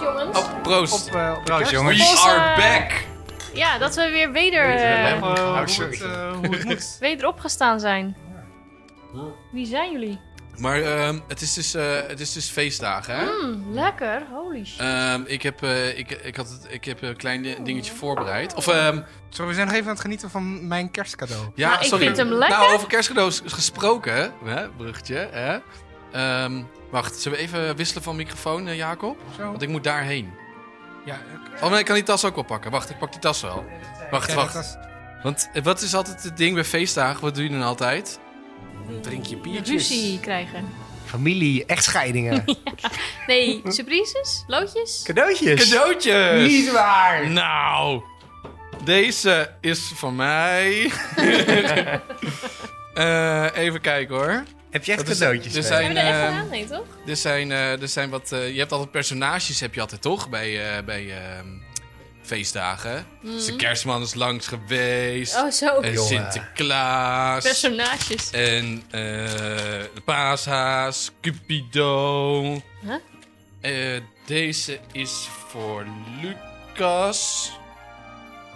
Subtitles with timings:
[0.00, 0.38] Proost, jongens.
[0.38, 1.04] Oh, proost.
[1.06, 1.70] Op, Proost, kerst.
[1.70, 1.96] jongens.
[1.98, 2.92] Proost, We are back.
[3.54, 5.90] Ja, dat we weer weder, eh, Oh, hoe sorry.
[5.90, 6.96] het, eh, hoe het moet.
[7.00, 8.16] weder opgestaan zijn.
[9.52, 10.20] Wie zijn jullie?
[10.56, 13.24] Maar ehm, het, is dus, eh, het is dus feestdagen, hè?
[13.24, 14.22] Mm, lekker.
[14.32, 14.80] Holy shit.
[14.80, 18.54] Ehm, ik, heb, eh, ik, ik, had het, ik heb een klein di- dingetje voorbereid.
[18.54, 21.50] Of, ehm, Zo, we zijn nog even aan het genieten van mijn kerstcadeau.
[21.54, 22.04] ja, Nou, ik sorry.
[22.04, 22.58] vind hem lekker.
[22.58, 24.68] Nou, over kerstcadeaus gesproken, hè?
[24.76, 25.58] Bruggetje, hè?
[26.90, 29.18] Wacht, zullen we even wisselen van microfoon, eh, Jacob?
[29.36, 29.42] Zo.
[29.42, 30.30] Want ik moet daarheen.
[31.04, 31.18] Ja,
[31.62, 32.70] Oh nee, ik kan die tas ook oppakken.
[32.70, 33.64] Wacht, ik pak die tas wel.
[34.10, 34.78] Wacht, wacht.
[35.22, 37.20] Want eh, wat is altijd het ding bij feestdagen?
[37.20, 38.18] Wat doe je dan altijd?
[39.00, 39.88] Drink je biertjes.
[39.88, 40.68] Ruzie krijgen.
[41.04, 42.44] Familie, echtscheidingen.
[43.26, 44.44] Nee, surprises?
[44.46, 45.02] Loodjes?
[45.04, 45.68] Cadeautjes.
[45.68, 46.48] Cadeautjes!
[46.48, 47.30] Niet waar.
[47.30, 48.02] Nou,
[48.84, 50.90] deze is van mij.
[52.94, 54.42] Eh, even kijken hoor.
[54.70, 55.54] Heb je echt Dat cadeautjes?
[55.54, 56.48] er zijn- Hebben we er echt ehm, gedaan?
[56.50, 56.86] Nee, toch?
[57.06, 58.32] Er zijn, eh, er zijn wat.
[58.32, 60.28] eh, je hebt altijd personages, heb je altijd toch?
[60.28, 61.46] Bij, eh, bij ehm,
[62.22, 63.06] feestdagen.
[63.22, 65.36] Dus de kerstman is langs geweest.
[65.36, 65.80] Oh, zo.
[65.80, 66.08] en jongen.
[66.08, 67.42] Sinterklaas.
[67.44, 68.30] Personages.
[68.30, 69.00] En eh,
[69.94, 72.42] de paashaas, Cupido.
[72.82, 72.94] Huh?
[73.60, 75.86] Eh, deze is voor
[76.22, 77.50] Lucas.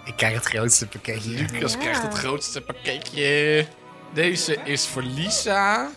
[0.05, 1.29] Ik krijg het grootste pakketje.
[1.29, 1.79] Lucas Ja.
[1.79, 3.65] krijgt het grootste pakketje.
[4.13, 5.89] Deze is voor Lisa.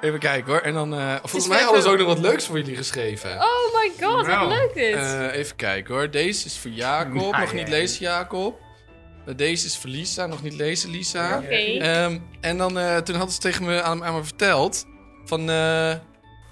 [0.00, 0.60] Even kijken hoor.
[0.60, 3.30] En dan, eh, volgens mij hadden ze ook nog wat leuks voor jullie geschreven.
[3.30, 4.94] Oh my god, Nou, wat leuk dit.
[4.94, 6.10] Eh, even kijken hoor.
[6.10, 7.14] Deze is voor Jacob.
[7.30, 7.72] Nou, nog ja, niet ja.
[7.74, 8.60] lezen, Jacob.
[9.26, 10.26] Eh, Deze is voor Lisa.
[10.26, 11.38] Nog niet lezen, Lisa.
[11.38, 11.54] Oké.
[11.54, 14.84] Ehm, en dan, eh, toen hadden ze tegen me aan, aan me verteld.
[15.24, 15.94] Van, eh,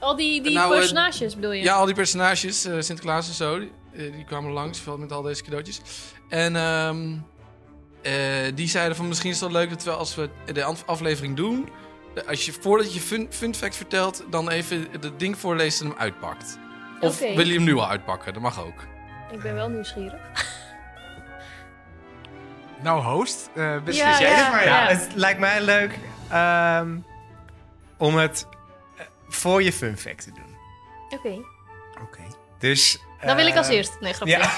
[0.00, 1.62] Al die, die nou, eh, personages bedoel je?
[1.62, 5.22] ja, al die personages, eh, Sinterklaas en zo, die, eh, die kwamen langs met al
[5.22, 5.80] deze cadeautjes.
[6.28, 7.12] En ehm,
[8.02, 8.12] eh,
[8.54, 11.36] die zeiden van misschien is het wel leuk dat we als we de af- aflevering
[11.36, 11.68] doen,
[12.28, 15.96] als je voordat je fun, fun fact vertelt, dan even het ding voorleest en hem
[15.98, 16.58] uitpakt.
[17.00, 17.34] Of Oké.
[17.34, 18.32] wil je hem nu al uitpakken?
[18.32, 18.84] Dat mag ook.
[19.32, 20.20] Ik ben wel nieuwsgierig.
[22.82, 24.64] Nou, host, eh beslis Ja, jij ja, maar.
[24.64, 24.82] ja.
[24.90, 25.98] Ja, het lijkt mij leuk
[26.30, 26.96] ehm,
[27.96, 28.46] om het
[28.96, 30.56] eh, voor je fun fact te doen.
[31.18, 31.42] Oké.
[32.02, 32.22] Oké.
[32.58, 32.98] Dus...
[33.24, 33.96] Dan wil ik als eh, eerst.
[34.00, 34.38] Nee, grapje.
[34.38, 34.50] Ja.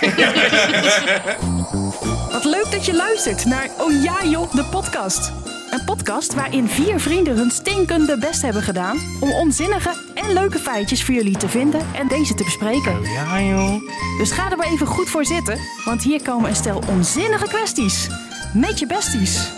[2.32, 5.32] Wat leuk dat je luistert naar Oh ja joh, de podcast.
[5.70, 8.98] Een podcast waarin vier vrienden hun stinkende best hebben gedaan...
[9.20, 12.98] om onzinnige en leuke feitjes voor jullie te vinden en deze te bespreken.
[12.98, 13.82] Oh ja, joh.
[14.18, 18.08] Dus ga er maar even goed voor zitten, want hier komen een stel onzinnige kwesties.
[18.54, 19.50] Met je besties.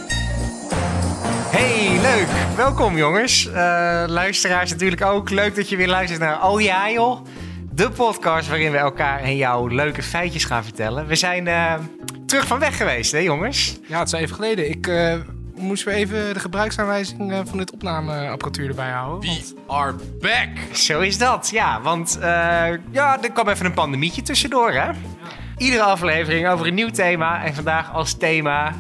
[1.50, 2.28] Hey, leuk.
[2.56, 3.50] Welkom jongens.
[3.50, 5.30] Eh, luisteraars natuurlijk ook.
[5.30, 7.20] Leuk dat je weer luistert naar Oh ja joh.
[7.74, 11.06] De podcast waarin we elkaar en jou leuke feitjes gaan vertellen.
[11.06, 11.74] We zijn eh,
[12.26, 13.78] terug van weg geweest, hè jongens?
[13.86, 14.70] Ja, het is even geleden.
[14.70, 15.14] Ik eh,
[15.56, 19.30] moest weer even de gebruiksaanwijzing eh, van dit opnameapparatuur erbij houden.
[19.30, 20.48] We are back!
[20.72, 21.80] Zo is dat, ja.
[21.80, 22.22] Want eh,
[22.90, 24.91] ja, er kwam even een pandemietje tussendoor, hè?
[25.56, 27.44] Iedere aflevering over een nieuw thema.
[27.44, 28.74] En vandaag als thema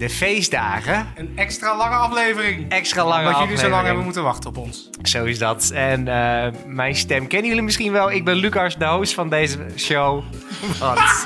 [0.00, 1.12] de feestdagen.
[1.14, 2.70] Een extra lange aflevering.
[2.70, 3.72] Extra lange Omdat jullie zo aflevering.
[3.72, 4.90] lang hebben moeten wachten op ons.
[5.02, 5.70] Zo is dat.
[5.74, 8.10] En eh, mijn stem kennen jullie misschien wel.
[8.10, 10.22] Ik ben Lucas, de host van deze show.
[10.78, 10.98] Wat?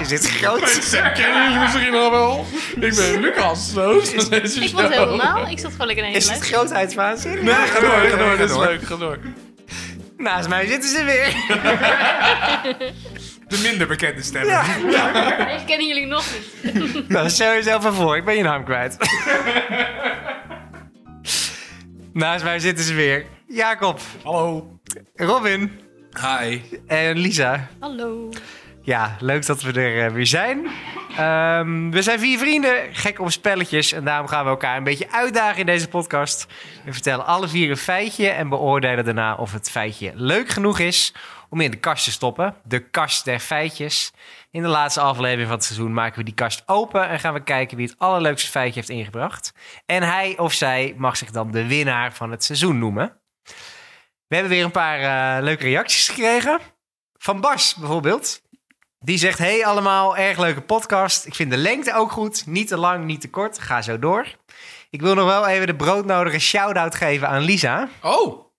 [0.00, 0.88] is dit groot?
[1.14, 2.46] Kennen jullie misschien al wel?
[2.74, 3.90] Ik ben Lucas, zo.
[3.90, 5.48] Ik vond het heel normaal.
[5.48, 6.58] Ik zat gewoon lekker in één Is het luisteren.
[6.58, 7.44] grootheidswaanzin?
[7.44, 8.36] Nee, ga door, ga door.
[8.36, 9.18] Dit is leuk, ga door.
[10.16, 11.34] Naast mij zitten ze weer.
[13.50, 14.50] De minder bekende stemmen.
[14.90, 15.44] Ja.
[15.44, 16.24] Deze kennen jullie nog
[16.62, 17.08] niet.
[17.08, 18.16] Nou, stel jezelf even voor.
[18.16, 18.96] Ik ben je naam kwijt.
[22.12, 23.24] Naast mij zitten ze weer.
[23.46, 24.78] Jacob, Hallo.
[25.14, 25.80] Robin
[26.20, 26.60] Hi.
[26.86, 27.68] en Lisa.
[27.80, 28.28] Hallo.
[28.82, 30.66] Ja, leuk dat we er eh, weer zijn.
[31.16, 33.92] Ehm, we zijn vier vrienden, gek op spelletjes.
[33.92, 36.46] En daarom gaan we elkaar een beetje uitdagen in deze podcast.
[36.84, 41.14] We vertellen alle vier een feitje en beoordelen daarna of het feitje leuk genoeg is
[41.50, 42.54] om in de kast te stoppen.
[42.64, 44.12] De kast der feitjes.
[44.50, 47.42] In de laatste aflevering van het seizoen maken we die kast open en gaan we
[47.42, 49.52] kijken wie het allerleukste feitje heeft ingebracht.
[49.86, 53.20] En hij of zij mag zich dan de winnaar van het seizoen noemen.
[54.26, 56.58] We hebben weer een paar eh, leuke reacties gekregen.
[57.18, 58.42] Van Bas bijvoorbeeld.
[58.98, 61.26] Die zegt: Hey allemaal, erg leuke podcast.
[61.26, 62.46] Ik vind de lengte ook goed.
[62.46, 63.58] Niet te lang, niet te kort.
[63.58, 64.26] Ga zo door.
[64.90, 67.88] Ik wil nog wel even de broodnodige shout-out geven aan Lisa.
[68.02, 68.49] Oh,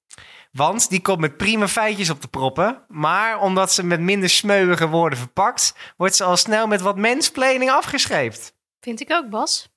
[0.51, 2.85] Want die komt met prima feitjes op te proppen.
[2.87, 7.71] Maar omdat ze met minder smeuïge woorden verpakt, wordt ze al snel met wat mensplaning
[7.71, 8.53] afgescheept.
[8.79, 9.69] Vind ik ook, Bas.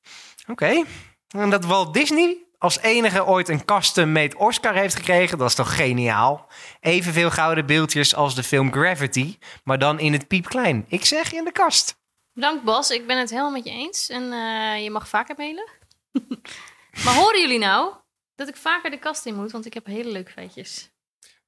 [0.46, 0.84] Oké.
[1.28, 5.76] En dat Walt Disney als enige ooit een custom-made Oscar heeft gekregen, dat is toch
[5.76, 6.48] geniaal?
[6.80, 10.84] Evenveel gouden beeldjes als de film Gravity, maar dan in het piepklein.
[10.88, 12.02] Ik zeg in de kast.
[12.32, 12.90] Bedankt, Bas.
[12.90, 14.08] Ik ben het helemaal met je eens.
[14.08, 15.68] En eh, je mag vaker mailen.
[17.04, 17.94] maar horen jullie nou
[18.34, 19.52] dat ik vaker de kast in moet?
[19.52, 20.90] Want ik heb hele leuke feitjes.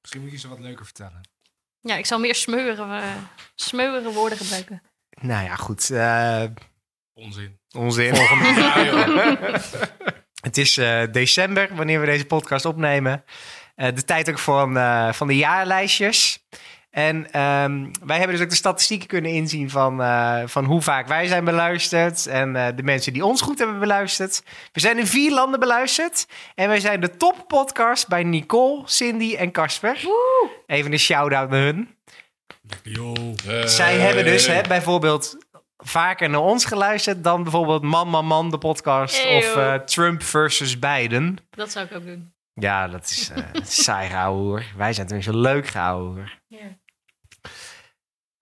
[0.01, 1.21] Misschien moet je ze wat leuker vertellen.
[1.81, 2.35] Ja, ik zal meer
[2.91, 3.15] eh,
[3.55, 4.81] smeuïge woorden gebruiken.
[5.21, 5.89] Nou ja, goed.
[5.89, 6.43] eh,
[7.13, 7.59] Onzin.
[7.75, 8.13] onzin.
[10.47, 13.23] Het is eh, december wanneer we deze podcast opnemen.
[13.75, 14.73] Eh, de tijd ook van,
[15.13, 16.36] van de jaarlijstjes.
[16.97, 21.07] En ehm, wij hebben dus ook de statistieken kunnen inzien van, eh, van hoe vaak
[21.07, 22.27] wij zijn beluisterd.
[22.27, 24.43] En eh, de mensen die ons goed hebben beluisterd.
[24.71, 26.27] We zijn in vier landen beluisterd.
[26.55, 29.97] En wij zijn de top podcast bij Nicole, Cindy en Casper.
[30.67, 31.95] Even een shout-out naar hun.
[32.83, 33.13] Yo.
[33.65, 35.37] Zij hebben dus hè, bijvoorbeeld
[35.77, 39.25] vaker naar ons geluisterd dan bijvoorbeeld Man Man Man, de podcast.
[39.25, 41.37] Of eh, Trump versus Biden.
[41.49, 42.35] Dat zou ik ook doen.
[42.53, 43.43] Ja, dat is eh,
[43.83, 44.63] saai gehouden hoor.
[44.77, 46.39] Wij zijn tenminste leuk gehouden hoor.
[46.47, 46.77] Ja.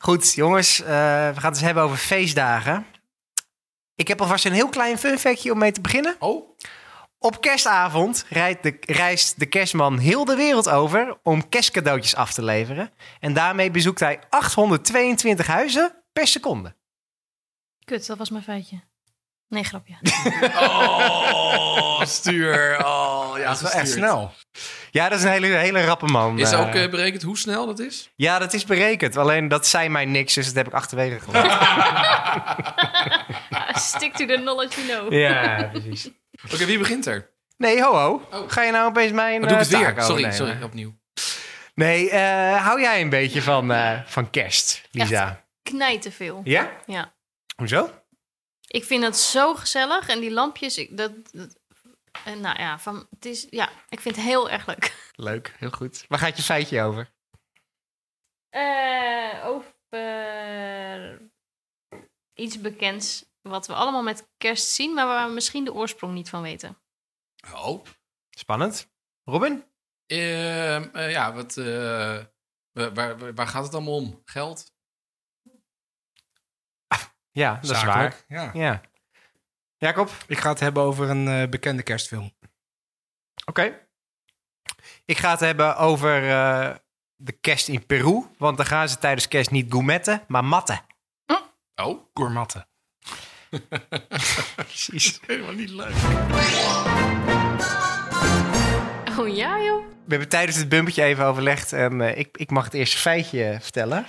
[0.05, 2.85] Goed, jongens, eh, we gaan het eens hebben over feestdagen.
[3.95, 6.15] Ik heb alvast een heel klein fun factje om mee te beginnen.
[6.19, 6.57] Oh,
[7.19, 12.43] Op kerstavond rijdt de, reist de kerstman heel de wereld over om kerstcadeautjes af te
[12.43, 12.91] leveren.
[13.19, 16.75] En daarmee bezoekt hij 822 huizen per seconde.
[17.83, 18.81] Kut, dat was mijn feitje.
[19.47, 19.95] Nee, grapje.
[20.65, 22.77] oh stuur.
[22.85, 24.33] Oh, ja, Dat is wel echt snel.
[24.91, 26.39] Ja, dat is een hele, hele rappe man.
[26.39, 28.11] Is Eh, ook eh, berekend hoe snel dat is?
[28.15, 29.17] Ja, dat is berekend.
[29.17, 31.51] Alleen dat zei mij niks, dus dat heb ik achterwege gelaten.
[33.81, 35.13] Stick to the knowledge you know.
[35.13, 36.09] ja, precies.
[36.53, 37.29] Oké, wie begint er?
[37.57, 38.27] Nee, ho ho.
[38.31, 38.51] Oh.
[38.51, 39.85] Ga je nou opeens mijn Oh, doe ik eh, het weer?
[39.87, 40.33] Sorry, overnemen?
[40.33, 40.93] sorry, opnieuw.
[41.75, 45.43] Nee, eh, hou jij een beetje van, eh, van kerst, Lisa?
[45.63, 46.41] Knijten veel.
[46.43, 46.71] Ja?
[46.85, 47.13] Ja.
[47.55, 47.89] Hoezo?
[48.75, 50.09] Ik vind het zo gezellig.
[50.09, 51.59] En die lampjes, ik, dat, dat
[52.25, 55.11] en nou ja, van, het is, ja, ik vind het heel erg leuk.
[55.15, 56.05] Leuk, heel goed.
[56.07, 57.11] Waar gaat je feitje over?
[58.49, 61.19] Eh, over
[62.33, 66.29] iets bekends wat we allemaal met kerst zien, maar waar we misschien de oorsprong niet
[66.29, 66.77] van weten.
[67.53, 67.83] Oh.
[68.29, 68.87] Spannend.
[69.23, 69.63] Robin?
[70.05, 72.23] Ehm, eh, ja, wat, eh,
[72.71, 74.21] waar, waar, waar gaat het allemaal om?
[74.25, 74.74] Geld?
[77.35, 78.15] Ja, dat is waar.
[78.27, 78.49] Ja.
[78.53, 78.81] Ja.
[79.77, 80.11] Jacob?
[80.27, 82.33] Ik ga het hebben over een eh, bekende kerstfilm.
[83.45, 83.79] Oké.
[85.05, 86.75] Ik ga het hebben over eh,
[87.15, 88.25] de kerst in Peru.
[88.37, 90.81] Want dan gaan ze tijdens kerst niet gourmetten, maar matten.
[91.75, 92.67] Oh, Gourmatten.
[94.55, 95.19] Precies.
[95.27, 95.95] helemaal niet leuk.
[99.19, 99.85] Oh ja, joh.
[99.87, 103.57] We hebben tijdens het bumpertje even overlegd en eh, ik, ik mag het eerste feitje
[103.61, 104.05] vertellen.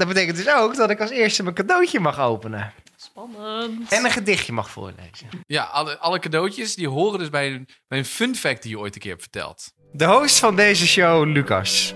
[0.00, 2.72] Dat betekent dus ook dat ik als eerste mijn cadeautje mag openen.
[2.96, 3.92] Spannend.
[3.92, 5.28] En een gedichtje mag voorlezen.
[5.46, 8.78] Ja, alle, alle cadeautjes die horen dus bij een, bij een fun fact die je
[8.78, 9.72] ooit een keer hebt verteld.
[9.92, 11.94] De host van deze show, Lucas.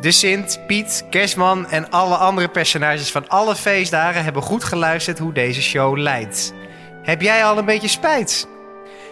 [0.00, 5.32] De Sint, Piet, Kerstman en alle andere personages van alle feestdagen hebben goed geluisterd hoe
[5.32, 6.52] deze show leidt.
[7.02, 8.48] Heb jij al een beetje spijt?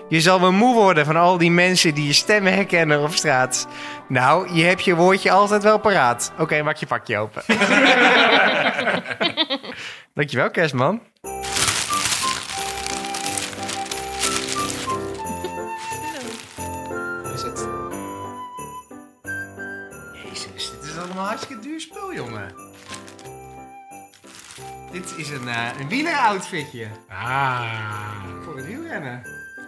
[0.08, 3.66] Je zal wel moe worden van al die mensen die je stemmen herkennen op straat.
[4.08, 6.32] Nou, je hebt je woordje altijd wel paraat.
[6.38, 7.42] Oké, maak je pakje open.
[10.14, 11.00] Dankjewel, Kerstman.
[17.34, 17.66] Is het?
[20.24, 22.54] Jezus, dit is allemaal hartstikke duur spul, jongen.
[24.92, 27.62] Dit is een, uh, een wieleroutfitje Ah.
[28.44, 29.22] voor het wielrennen.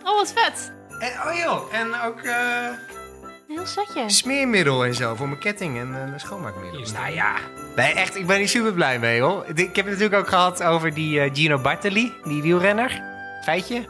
[0.05, 0.73] Oh, wat vet.
[0.99, 2.35] En, oh joh, en ook eh,
[3.49, 4.11] Heel zetje.
[4.11, 6.81] smeermiddel en zo voor mijn ketting en uh, schoonmaakmiddel.
[6.81, 7.32] Hier Nou ja,
[7.77, 9.44] nee, echt, ik ben hier super blij mee, hoor.
[9.55, 13.03] Ik heb het natuurlijk ook gehad over die eh, Gino Bartali, die wielrenner.
[13.44, 13.87] Feitje.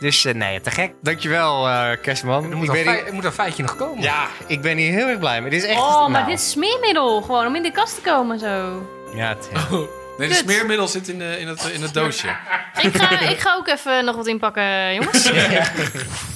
[0.00, 0.92] Dus eh, nee, te gek.
[1.02, 2.50] Dankjewel, eh Kerstman.
[2.50, 4.02] Er moet, Ik een ben fei- hier- er moet een feitje nog komen.
[4.02, 5.50] Ja, ik ben hier heel erg blij mee.
[5.50, 5.80] Dit is echt...
[5.80, 7.22] Oh, maar nou, dit is smeermiddel.
[7.22, 8.82] Gewoon om in de kast te komen zo.
[9.14, 9.48] Ja, het,
[10.18, 10.44] Nee, de Kut.
[10.44, 12.28] smeermiddel zit in, de, in, het, in het doosje.
[12.82, 15.30] Ik ga, ik ga ook even nog wat inpakken, jongens.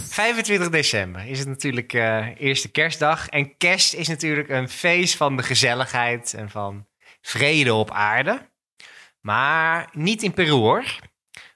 [0.09, 3.29] 25 december is het natuurlijk eh, eerste kerstdag.
[3.29, 6.87] En kerst is natuurlijk een feest van de gezelligheid en van
[7.21, 8.49] vrede op aarde.
[9.21, 10.85] Maar niet in Peru hoor.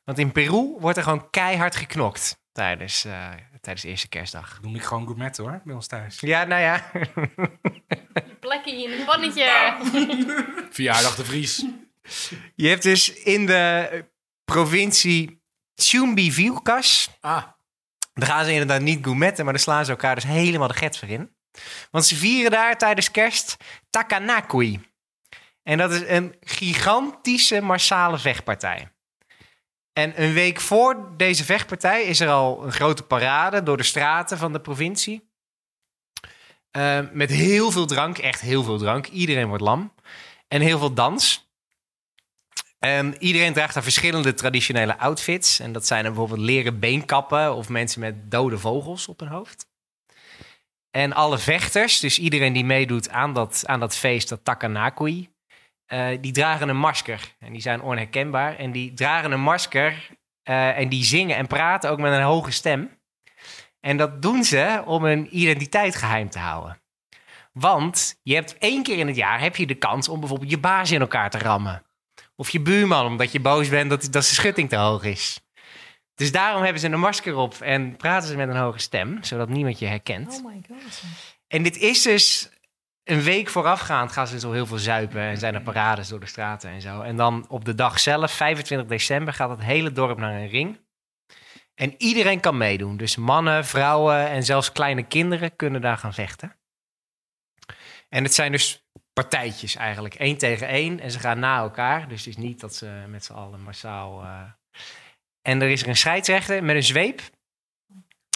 [0.04, 3.28] Want in Peru wordt er gewoon keihard geknokt tijdens, eh,
[3.60, 4.58] tijdens de eerste kerstdag.
[4.62, 6.20] Noem ik gewoon gourmet hoor, bij ons thuis.
[6.20, 6.90] Ja, nou ja.
[8.40, 9.74] Plekje in een pannetje.
[10.70, 11.64] Verjaardag de Vries.
[12.54, 14.04] Je hebt dus in de
[14.44, 15.42] provincie
[15.74, 17.44] Chumbivilcas Ah,
[18.14, 20.98] Daar gaan ze inderdaad niet gourmetten, maar daar slaan ze elkaar dus helemaal de get
[20.98, 21.36] voor in.
[21.90, 23.56] Want ze vieren daar tijdens kerst
[23.90, 24.80] Takanakui.
[25.62, 28.92] En dat is een gigantische massale vechtpartij.
[29.92, 34.38] En een week voor deze vechtpartij is er al een grote parade door de straten
[34.38, 35.30] van de provincie.
[36.70, 39.06] Eh, met heel veel drank, echt heel veel drank.
[39.06, 39.94] Iedereen wordt lam.
[40.48, 41.51] En heel veel dans.
[42.84, 45.60] En iedereen draagt daar verschillende traditionele outfits.
[45.60, 49.66] En dat zijn bijvoorbeeld leren beenkappen of mensen met dode vogels op hun hoofd.
[50.90, 55.28] En alle vechters, dus iedereen die meedoet aan dat, aan dat feest, dat Takanakui,
[55.86, 57.34] eh, die dragen een masker.
[57.38, 58.56] En die zijn onherkenbaar.
[58.56, 60.08] En die dragen een masker
[60.42, 63.00] eh, en die zingen en praten ook met een hoge stem.
[63.80, 66.82] En dat doen ze om hun identiteit geheim te houden.
[67.52, 70.58] Want je hebt één keer in het jaar heb je de kans om bijvoorbeeld je
[70.58, 71.82] baas in elkaar te rammen.
[72.42, 75.40] Of je buurman, omdat je boos bent dat, dat zijn schutting te hoog is.
[76.14, 79.48] Dus daarom hebben ze een masker op en praten ze met een hoge stem, zodat
[79.48, 80.40] niemand je herkent.
[80.44, 81.02] Oh my god.
[81.48, 82.50] En dit is dus
[83.04, 86.26] een week voorafgaand gaan ze zo heel veel zuipen en zijn er parades door de
[86.26, 87.00] straten en zo.
[87.00, 90.80] En dan op de dag zelf, 25 december, gaat het hele dorp naar een ring.
[91.74, 92.96] En iedereen kan meedoen.
[92.96, 96.56] Dus mannen, vrouwen en zelfs kleine kinderen kunnen daar gaan vechten.
[98.08, 98.81] En het zijn dus
[99.12, 101.00] partijtjes eigenlijk, één tegen één.
[101.00, 102.08] En ze gaan na elkaar.
[102.08, 104.22] Dus het is niet dat ze met z'n allen massaal...
[104.22, 104.42] eh,
[105.42, 107.20] En er is er een scheidsrechter met een zweep.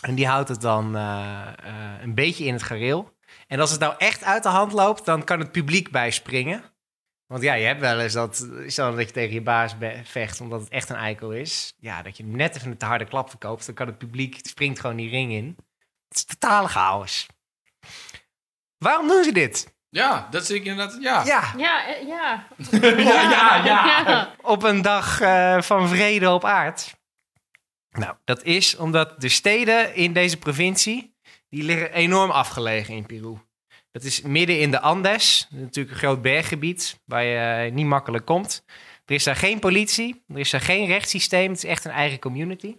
[0.02, 3.14] En die houdt het dan eh, eh, een beetje in het gareel.
[3.46, 6.64] En als het nou echt uit de hand loopt, dan kan het publiek bijspringen.
[7.26, 10.60] Want ja, je hebt wel eens dat, stel dat je tegen je baas vecht omdat
[10.60, 11.74] het echt een eikel is.
[11.78, 13.66] Ja, dat je hem net even een te harde klap verkoopt.
[13.66, 15.56] Dan kan het publiek, springt gewoon die ring in.
[16.08, 17.26] Het is totale chaos.
[18.78, 19.75] Waarom doen ze dit?
[19.88, 20.96] Ja, dat zie ik inderdaad.
[21.00, 21.24] Ja.
[21.24, 22.46] Ja, Ja, eh, ja.
[22.96, 24.02] ja, ja.
[24.06, 24.34] ja.
[24.42, 26.94] op een dag eh, van vrede op aard.
[27.90, 31.16] Nou, dat is omdat de steden in deze provincie,
[31.48, 33.36] die liggen enorm afgelegen in Peru.
[33.90, 38.24] Dat is midden in de Andes, natuurlijk een groot berggebied waar je eh, niet makkelijk
[38.24, 38.64] komt.
[39.04, 42.18] Er is daar geen politie, er is daar geen rechtssysteem, het is echt een eigen
[42.18, 42.76] community.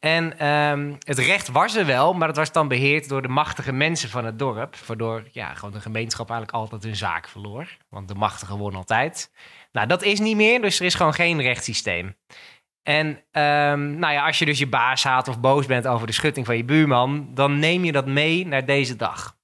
[0.00, 3.72] En ehm, het recht was er wel, maar het was dan beheerd door de machtige
[3.72, 4.76] mensen van het dorp.
[4.76, 7.76] Waardoor ja, gewoon de gemeenschap eigenlijk altijd hun zaak verloor.
[7.88, 9.32] Want de machtigen wonnen altijd.
[9.72, 12.16] Nou, dat is niet meer, dus er is gewoon geen rechtssysteem.
[12.82, 16.12] En ehm, nou ja, als je dus je baas haat of boos bent over de
[16.12, 19.38] schutting van je buurman, dan neem je dat mee naar deze dag.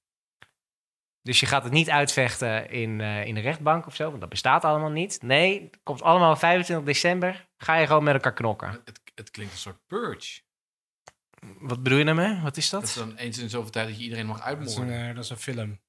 [1.21, 4.29] Dus je gaat het niet uitvechten in, eh, in de rechtbank of zo, want dat
[4.29, 5.21] bestaat allemaal niet.
[5.21, 7.47] Nee, het komt allemaal op 25 december.
[7.57, 8.81] Ga je gewoon met elkaar knokken.
[8.85, 10.45] Het, het klinkt een soort purge.
[11.59, 12.41] Wat bedoel je daarmee?
[12.41, 13.07] Wat is Dat is dat?
[13.07, 15.07] dan eens in zoveel tijd dat je iedereen mag Dat is, een, uitmoorden.
[15.09, 15.79] eh, dat is een film.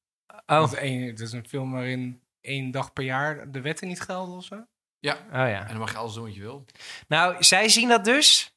[0.46, 3.88] Oh, Dat, is een, dat is een film waarin één dag per jaar de wetten
[3.88, 4.66] niet gelden of zo.
[4.98, 5.60] Ja, oh ja.
[5.60, 6.64] en dan mag je alles doen wat je wil.
[7.08, 8.52] Nou, zij zien dat dus.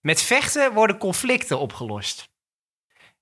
[0.00, 2.28] Met vechten worden conflicten opgelost.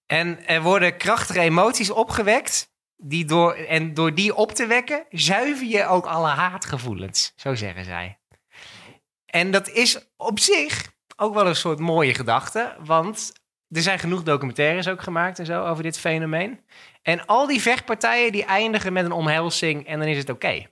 [0.07, 2.71] En er worden krachtige emoties opgewekt.
[2.97, 7.33] Die door, en door die op te wekken, zuiver je ook alle haatgevoelens.
[7.37, 8.19] Zo zeggen zij.
[9.27, 12.77] En dat is op zich ook wel een soort mooie gedachte.
[12.85, 13.33] Want
[13.69, 16.61] er zijn genoeg documentaires ook gemaakt en zo over dit fenomeen.
[17.03, 20.67] En al die vechtpartijen die eindigen met een omhelzing en dan is het oké.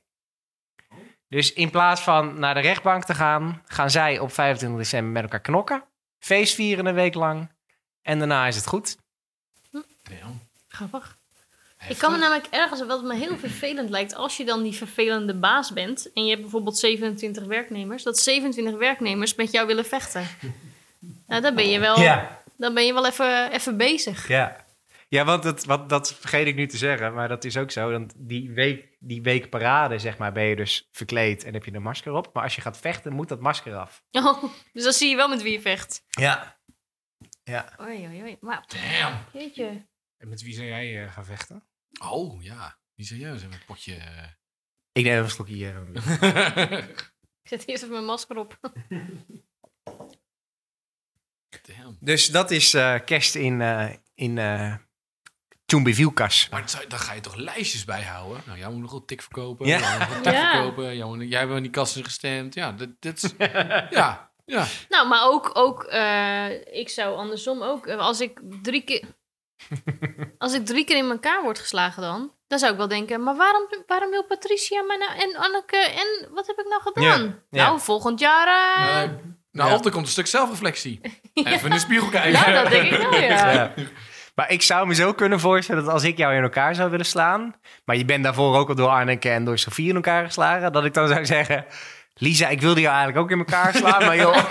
[1.28, 5.22] Dus in plaats van naar de rechtbank te gaan, gaan zij op 25 december met
[5.22, 5.84] elkaar knokken.
[6.18, 7.50] Feest vieren een week lang.
[8.02, 8.96] En daarna is het goed.
[10.02, 10.48] Damn.
[10.68, 11.19] Grappig.
[11.88, 15.34] Ik kan me namelijk ergens, wat me heel vervelend lijkt, als je dan die vervelende
[15.34, 20.26] baas bent en je hebt bijvoorbeeld 27 werknemers, dat 27 werknemers met jou willen vechten.
[21.26, 21.96] Nou, dan ben je wel,
[22.56, 24.28] dan ben je wel even, even bezig.
[24.28, 24.68] Ja.
[25.08, 27.90] Ja, want het, wat, dat vergeet ik nu te zeggen, maar dat is ook zo.
[27.90, 31.74] Want die week, die week parade, zeg maar, ben je dus verkleed en heb je
[31.74, 32.30] een masker op.
[32.32, 34.02] Maar als je gaat vechten, moet dat masker af.
[34.10, 36.04] Oh, dus dan zie je wel met wie je vecht.
[36.10, 36.58] Ja.
[37.44, 37.72] Ja.
[37.80, 38.36] Oei, oei, oei.
[38.40, 39.18] Maar, Damn.
[39.32, 39.86] jeetje.
[40.18, 41.69] En met wie zou jij eh, gaan vechten?
[42.02, 42.78] Oh, ja.
[42.94, 43.94] Niet serieus, een potje...
[43.94, 44.24] eh.
[44.92, 45.86] Ik neem even een slokje hier.
[47.42, 48.58] Ik zet eerst even mijn masker op.
[51.66, 51.96] Damn.
[52.00, 54.74] Dus dat is eh, kerst in, eh in eh.
[56.50, 58.42] Maar dat zou- dan ga je toch lijstjes bijhouden?
[58.46, 59.66] Nou, jij moet nog wel tik verkopen.
[59.66, 59.78] Ja.
[59.78, 60.52] Jij moet nog wel tak Ja.
[60.52, 60.96] verkopen.
[60.96, 62.54] Jij, moet, jij hebt aan die kassen gestemd.
[62.54, 63.34] Ja, dit, dit is...
[63.98, 64.66] ja, ja.
[64.88, 69.04] Nou, maar ook, ook eh, ik zou andersom ook, eh, als ik drie keer,
[70.38, 73.36] als ik drie keer in elkaar word geslagen dan, dan zou ik wel denken, maar
[73.36, 77.22] waarom, waarom wil Patricia mij nou, en Anneke, en wat heb ik nou gedaan?
[77.26, 77.66] Ja, ja.
[77.66, 79.10] Nou, volgend jaar, eh,
[79.52, 79.74] nou, Ja.
[79.74, 81.00] of er komt een stuk zelfreflectie.
[81.34, 82.30] Even in de spiegel kijken.
[82.30, 83.50] ja, dat denk ik wel, ja.
[83.52, 83.72] Ja.
[84.34, 87.06] Maar ik zou me zo kunnen voorstellen dat als ik jou in elkaar zou willen
[87.06, 90.72] slaan, maar je bent daarvoor ook al door Arneke en door Sofie in elkaar geslagen,
[90.72, 91.64] dat ik dan zou zeggen,
[92.20, 94.50] Lisa, ik wilde jou eigenlijk ook in elkaar slaan, maar joh.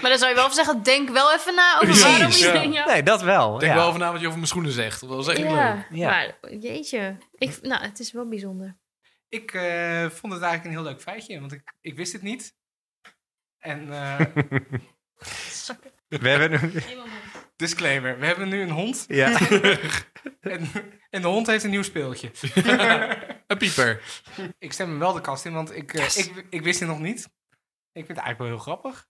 [0.00, 2.62] Maar dan zou je wel even zeggen, denk wel even na over waarom ja.
[2.62, 2.68] je...
[2.68, 2.86] Ja.
[2.86, 3.58] Nee, dat wel.
[3.58, 3.78] Denk ja.
[3.78, 5.00] wel over na wat je over mijn schoenen zegt.
[5.00, 5.48] Dat was echt leuk.
[5.48, 6.08] Ja, Ja.
[6.10, 7.16] maar jeetje.
[7.34, 8.76] Ik, nou, het is wel bijzonder.
[9.28, 12.54] Ik eh, vond het eigenlijk een heel leuk feitje, want ik, ik wist het niet.
[13.58, 14.20] En eh,
[16.08, 16.82] We hebben nu...
[17.56, 19.40] disclaimer, we hebben nu een hond Ja.
[20.40, 20.68] en,
[21.10, 22.30] en de hond heeft een nieuw speeltje.
[23.46, 24.02] Een pieper.
[24.58, 26.16] Ik stem hem wel de kast in, want ik, eh, Yes.
[26.16, 27.18] ik, ik wist het nog niet.
[27.92, 29.06] Ik vind het eigenlijk wel heel grappig.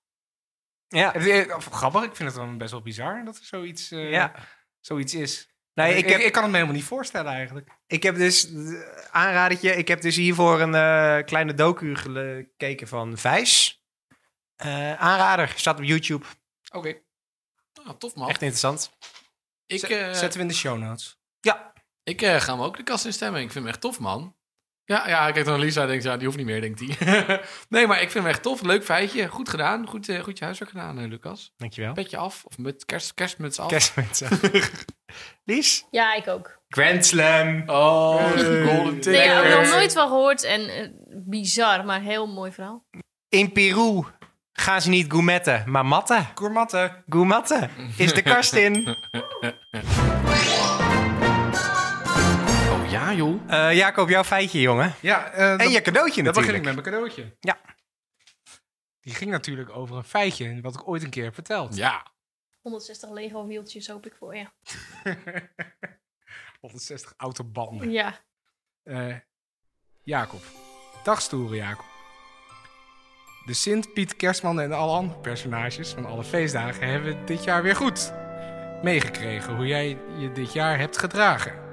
[0.89, 1.13] Ja.
[1.13, 4.11] Het, eh, of grappig, ik vind het dan best wel bizar dat er zoiets, eh,
[4.11, 4.35] Ja.
[4.81, 5.51] zoiets is.
[5.75, 7.71] Nee, ik, ik heb, ik kan het me helemaal niet voorstellen eigenlijk.
[7.87, 8.49] ik heb dus,
[9.11, 13.83] aanradertje, ik heb dus hiervoor een eh, kleine docu gekeken van Vijs.
[14.57, 16.27] Eh, aanrader, staat op YouTube.
[16.73, 17.01] Oké,
[17.85, 18.29] Ah, tof man.
[18.29, 18.91] Echt interessant.
[19.67, 21.19] Ik, eh, zetten we in de show notes.
[21.41, 21.73] Ja,
[22.07, 23.41] ik eh, ga hem ook de kast instemmen.
[23.41, 24.35] Ik vind hem echt tof, man.
[24.85, 27.41] Ja, ja, kijk dan naar Lisa en denkt, ja, die hoeft niet meer, denkt hij.
[27.69, 28.63] nee, maar ik vind hem echt tof.
[28.63, 29.29] Leuk feitje.
[29.29, 29.89] Goed gedaan.
[29.89, 31.53] Goed, eh, goed je huiswerk gedaan, eh, Lucas.
[31.57, 31.93] dankjewel.
[31.93, 32.45] Petje af.
[32.45, 33.69] Of met kerst, kerstmuts af.
[33.69, 34.29] Kerstmensen.
[35.45, 35.87] Lies?
[35.91, 36.59] Ja, ik ook.
[36.69, 37.63] Grand Slam.
[37.67, 38.65] Oh, Hey.
[38.65, 39.25] golden Nee, ticket.
[39.25, 40.93] ik heb er nog nooit van gehoord en
[41.27, 42.85] bizar, maar heel mooi verhaal.
[43.29, 44.03] In Peru
[44.53, 46.27] gaan ze niet gourmetten, maar matten.
[46.35, 47.05] Gourmatten.
[47.09, 48.97] Gourmatten is de kast in.
[53.17, 53.53] joh.
[53.53, 54.95] Eh, Jacob, jouw feitje, jongen.
[55.01, 56.57] Ja, eh, En je cadeautje Dan begin natuurlijk.
[56.57, 57.37] ik met mijn cadeautje.
[57.41, 57.61] Ja.
[59.01, 61.77] Die ging natuurlijk over een feitje wat ik ooit een keer heb verteld.
[61.77, 62.07] Ja.
[62.61, 64.47] 160 Lego wieltjes hoop ik voor je.
[66.61, 67.91] 160 autobanden.
[67.91, 68.19] Ja.
[68.83, 69.15] Eh,
[70.03, 70.43] Jacob.
[71.05, 71.85] Dag stoere Jacob.
[73.45, 77.77] De Sint, Piet, Kerstman en alle andere personages van alle feestdagen hebben dit jaar weer
[77.77, 78.13] goed
[78.83, 81.66] meegekregen hoe jij je dit jaar hebt gedragen.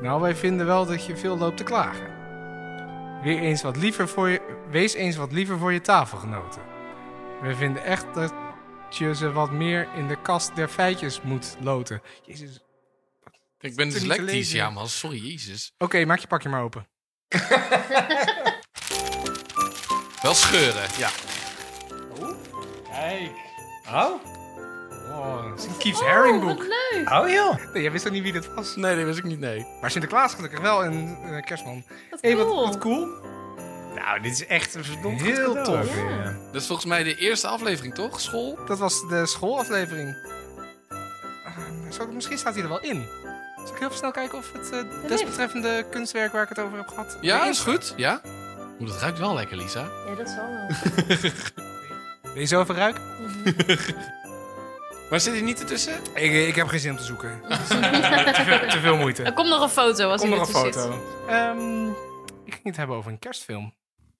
[0.00, 2.16] Nou, wij vinden wel dat je veel loopt te klagen.
[3.22, 4.40] Weer eens wat liever voor je,
[4.70, 6.62] wees eens wat liever voor je tafelgenoten.
[7.42, 8.32] We vinden echt dat
[8.90, 12.02] je ze wat meer in de kast der feitjes moet loten.
[12.24, 12.60] Jezus.
[13.60, 14.88] Ik ben dyslectisch, ja, man.
[14.88, 15.72] Sorry, jezus.
[15.78, 16.86] Oké, maak je pakje maar open.
[20.22, 21.10] Wel scheuren, ja.
[22.90, 23.30] Kijk.
[23.86, 24.37] Oh?
[25.10, 26.62] Oh, het is een boek.
[26.62, 27.10] leuk.
[27.10, 27.72] Oh joh.
[27.72, 28.76] Nee, jij wist ook niet wie dat was.
[28.76, 29.66] Nee, dat wist ik niet, nee.
[29.80, 31.84] Maar Sinterklaas gelukkig wel en eh, Kerstman.
[32.10, 32.56] Wat Hé, cool.
[32.56, 33.08] wat, wat cool.
[33.94, 35.96] Nou, dit is echt een verdomd Heel goed cadeau tof.
[35.96, 36.08] Ja.
[36.08, 36.36] ja.
[36.52, 38.20] Dat is volgens mij de eerste aflevering, toch?
[38.20, 38.58] School?
[38.66, 40.16] Dat was de schoolaflevering.
[41.44, 41.58] Ah,
[41.92, 43.06] zo- misschien staat hij er wel in.
[43.64, 46.88] Zal ik heel snel kijken of het eh, desbetreffende kunstwerk waar ik het over heb
[46.88, 47.18] gehad...
[47.20, 47.94] Ja, erin is goed.
[47.96, 48.20] Ja.
[48.80, 49.80] Oeh, dat ruikt wel lekker, Lisa.
[50.06, 51.30] Ja, dat zal wel.
[52.32, 53.02] Wil je zo even ruiken?
[55.10, 55.94] Maar zit hij niet ertussen?
[55.94, 57.40] Ik, eh, ik heb geen zin om te zoeken.
[57.48, 59.22] te, veel, te veel moeite.
[59.22, 60.96] Er komt nog een foto als Kom hij nog een ertussen foto.
[60.96, 61.28] zit.
[61.28, 61.86] Ehm,
[62.44, 63.74] ik ging het hebben over een kerstfilm.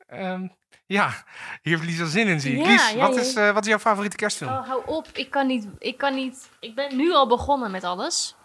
[0.07, 0.47] Ehm,
[0.87, 1.25] ja,
[1.63, 2.65] hier heeft Lisa zin in, zie ik.
[2.65, 3.21] Ja, Lies, ja, wat, ja.
[3.21, 4.51] is, eh, wat is jouw favoriete kerstfilm?
[4.51, 5.07] Oh, hou op.
[5.13, 5.67] Ik kan niet.
[5.79, 6.49] Ik kan niet.
[6.61, 8.37] Ik ben nu al begonnen met alles.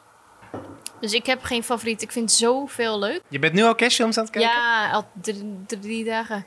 [0.99, 2.01] Dus ik heb geen favoriet.
[2.01, 3.21] Ik vind zoveel leuk.
[3.29, 4.51] Je bent nu al kerstfilms aan het kijken?
[4.51, 6.45] Ja, al drie, drie dagen.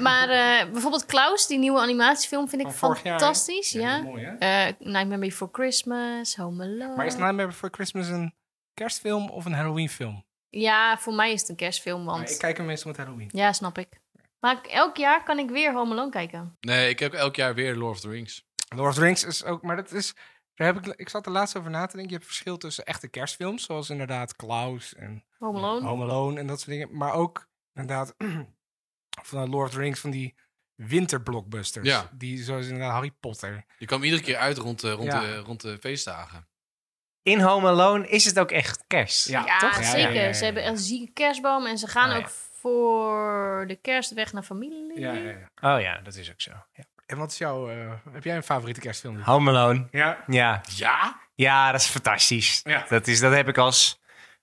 [0.00, 3.70] Maar eh, bijvoorbeeld Klaus, die nieuwe animatiefilm, vind ik jaar, fantastisch.
[3.70, 4.02] Ja, Ja.
[4.02, 4.34] mooi, hè?
[4.66, 6.96] Eh, Nightmare Before Christmas, Home Alone.
[6.96, 8.34] Maar is Nightmare Before Christmas een
[8.74, 10.24] kerstfilm of een Halloweenfilm?
[10.48, 12.30] Ja, voor mij is het een kerstfilm, Maar want...
[12.30, 13.28] ik kijk hem meestal met Halloween.
[13.32, 14.00] Ja, snap ik.
[14.40, 16.56] Maar elk jaar kan ik weer Home Alone kijken.
[16.60, 18.44] Nee, ik heb elk jaar weer Lord of the Rings.
[18.76, 20.14] Lord of the Rings is ook, maar dat is,
[20.54, 22.08] daar heb ik, ik zat er laatst over na te denken.
[22.12, 25.86] Je hebt verschil tussen echte kerstfilms, zoals inderdaad Klaus en Home Alone.
[25.86, 26.96] Home Alone en dat soort dingen.
[26.96, 28.14] Maar ook inderdaad
[29.22, 30.34] van Lord of the Rings, van die
[30.74, 31.86] winterblockbusters.
[31.88, 32.08] Ja.
[32.12, 33.64] Die, zoals inderdaad Harry Potter.
[33.78, 35.20] Je kwam iedere keer uit rond de, rond Ja.
[35.20, 36.48] de, rond de feestdagen.
[37.22, 39.28] In Home Alone is het ook echt kerst.
[39.28, 39.74] Ja, Ja, toch?
[39.74, 40.12] Ja, ja, zeker.
[40.14, 44.12] ja, ja, Ze hebben een zieke kerstboom en ze gaan Ah, ook voor de kerst
[44.14, 45.00] weg naar familie.
[45.00, 45.74] Ja, ja, ja.
[45.74, 46.50] Oh ja, dat is ook zo.
[46.72, 46.84] Ja.
[47.06, 49.20] En wat is jouw, eh, heb jij een favoriete kerstfilm?
[49.20, 49.88] Home Alone.
[49.90, 50.24] Ja.
[50.26, 50.60] Ja.
[50.74, 51.20] Ja?
[51.34, 52.60] ja, dat is fantastisch.
[52.64, 52.86] Ja.
[52.88, 53.99] Dat, is, dat heb ik als,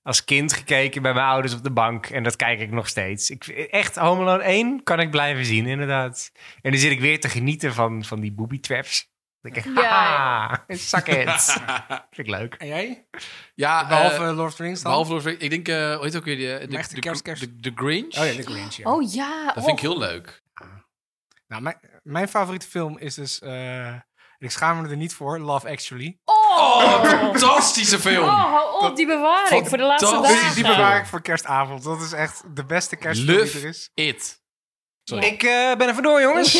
[0.07, 2.05] als kind gekeken bij mijn ouders op de bank.
[2.05, 3.29] En dat kijk ik nog steeds.
[3.29, 6.31] Ik, echt, Home Alone 1 kan ik blijven zien, inderdaad.
[6.61, 9.09] En dan zit ik weer te genieten van, van die booby traps.
[9.41, 10.63] Dan denk ik, Ja.
[10.67, 11.41] zak het.
[12.11, 12.53] Vind ik leuk.
[12.53, 13.07] En jij?
[13.55, 14.91] Ja, Behalve eh, Lord of the Rings dan?
[14.91, 15.43] behalve Lord of the Rings.
[15.55, 17.41] Ik denk, eh hoe heet ook weer die, eh, de, de, kerst- de, kerst.
[17.41, 18.17] de, de Grinch?
[18.17, 18.91] Oh ja, The Grinch, ja.
[18.93, 19.45] Oh ja.
[19.53, 19.91] Dat vind ik oh.
[19.91, 20.43] heel leuk.
[21.47, 23.93] Nou, mijn, mijn favoriete film is dus, eh,
[24.37, 26.19] ik schaam me er niet voor, Love Actually.
[26.25, 26.35] Oh,
[27.05, 28.23] Fantastische film!
[28.23, 30.55] Oh, hou op, die bewaar ik voor de laatste dagen.
[30.55, 31.83] Die bewaar ik voor kerstavond.
[31.83, 33.91] Dat is echt de beste kerstfilm die er is.
[33.93, 34.41] It.
[35.03, 35.25] Sorry.
[35.25, 36.51] Ik eh, ben er vandoor, jongens.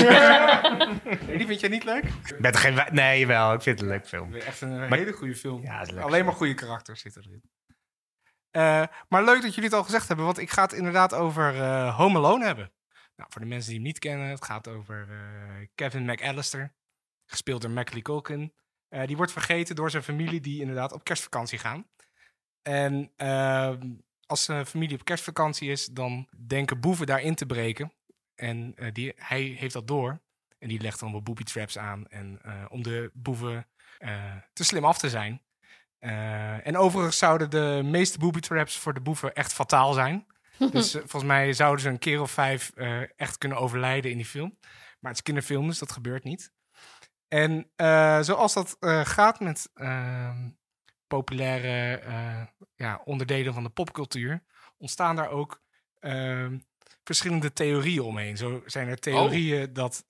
[1.38, 2.04] Die vind jij niet leuk?
[2.04, 2.76] Ik ben er geen...
[2.76, 3.54] wa- Nee, wel.
[3.54, 4.34] Ik vind het een leuk film.
[4.36, 5.62] Echt een Maar- hele goede film.
[5.62, 6.04] Ja, het is leuk.
[6.04, 7.42] Alleen maar goede karakters zitten erin.
[8.52, 11.62] Eh, maar leuk dat jullie het al gezegd hebben, want ik ga het inderdaad over
[11.62, 12.72] eh, Home Alone hebben.
[13.16, 16.74] Nou, voor de mensen die hem niet kennen, het gaat over eh, Kevin McAllister,
[17.26, 18.54] gespeeld door Macaulay Culkin.
[18.90, 21.88] Eh, die wordt vergeten door zijn familie die inderdaad op kerstvakantie gaan.
[22.62, 23.94] En ehm,
[24.26, 27.92] als zijn familie op kerstvakantie is, dan denken boeven daarin te breken.
[28.36, 30.22] En eh, die, hij heeft dat door.
[30.60, 32.08] En die legt dan wat booby traps aan.
[32.08, 33.68] En eh, om de boeven
[34.54, 35.42] te slim af te zijn.
[36.64, 40.26] En overigens zouden de meeste booby traps voor de boeven echt fataal zijn.
[40.72, 42.72] dus volgens mij zouden ze een keer of vijf
[43.16, 44.58] echt kunnen overlijden in die film.
[45.00, 46.52] Maar het is kinderfilm, dus dat gebeurt niet.
[47.28, 50.50] En eh, zoals dat eh, gaat met ehm,
[51.08, 54.44] populaire eh, ja, onderdelen van de popcultuur,
[54.78, 55.62] ontstaan daar ook
[56.00, 56.58] ehm,
[57.04, 58.38] verschillende theorieën omheen.
[58.38, 60.06] Zo zijn er theorieën dat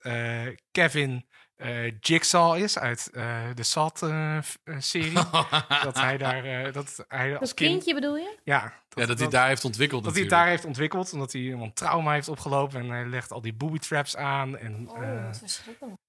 [0.70, 1.27] Kevin
[1.58, 5.12] eh, Jigsaw is uit eh, de Salt-serie.
[5.84, 8.36] dat hij daar eh, dat hij als Dat kind, kindje bedoel je?
[8.44, 11.72] ja, Ja, dat hij daar heeft ontwikkeld dat hij daar heeft ontwikkeld, omdat hij een
[11.74, 14.58] trauma heeft opgelopen en hij legt al die booby traps aan.
[14.58, 15.30] En, Oh,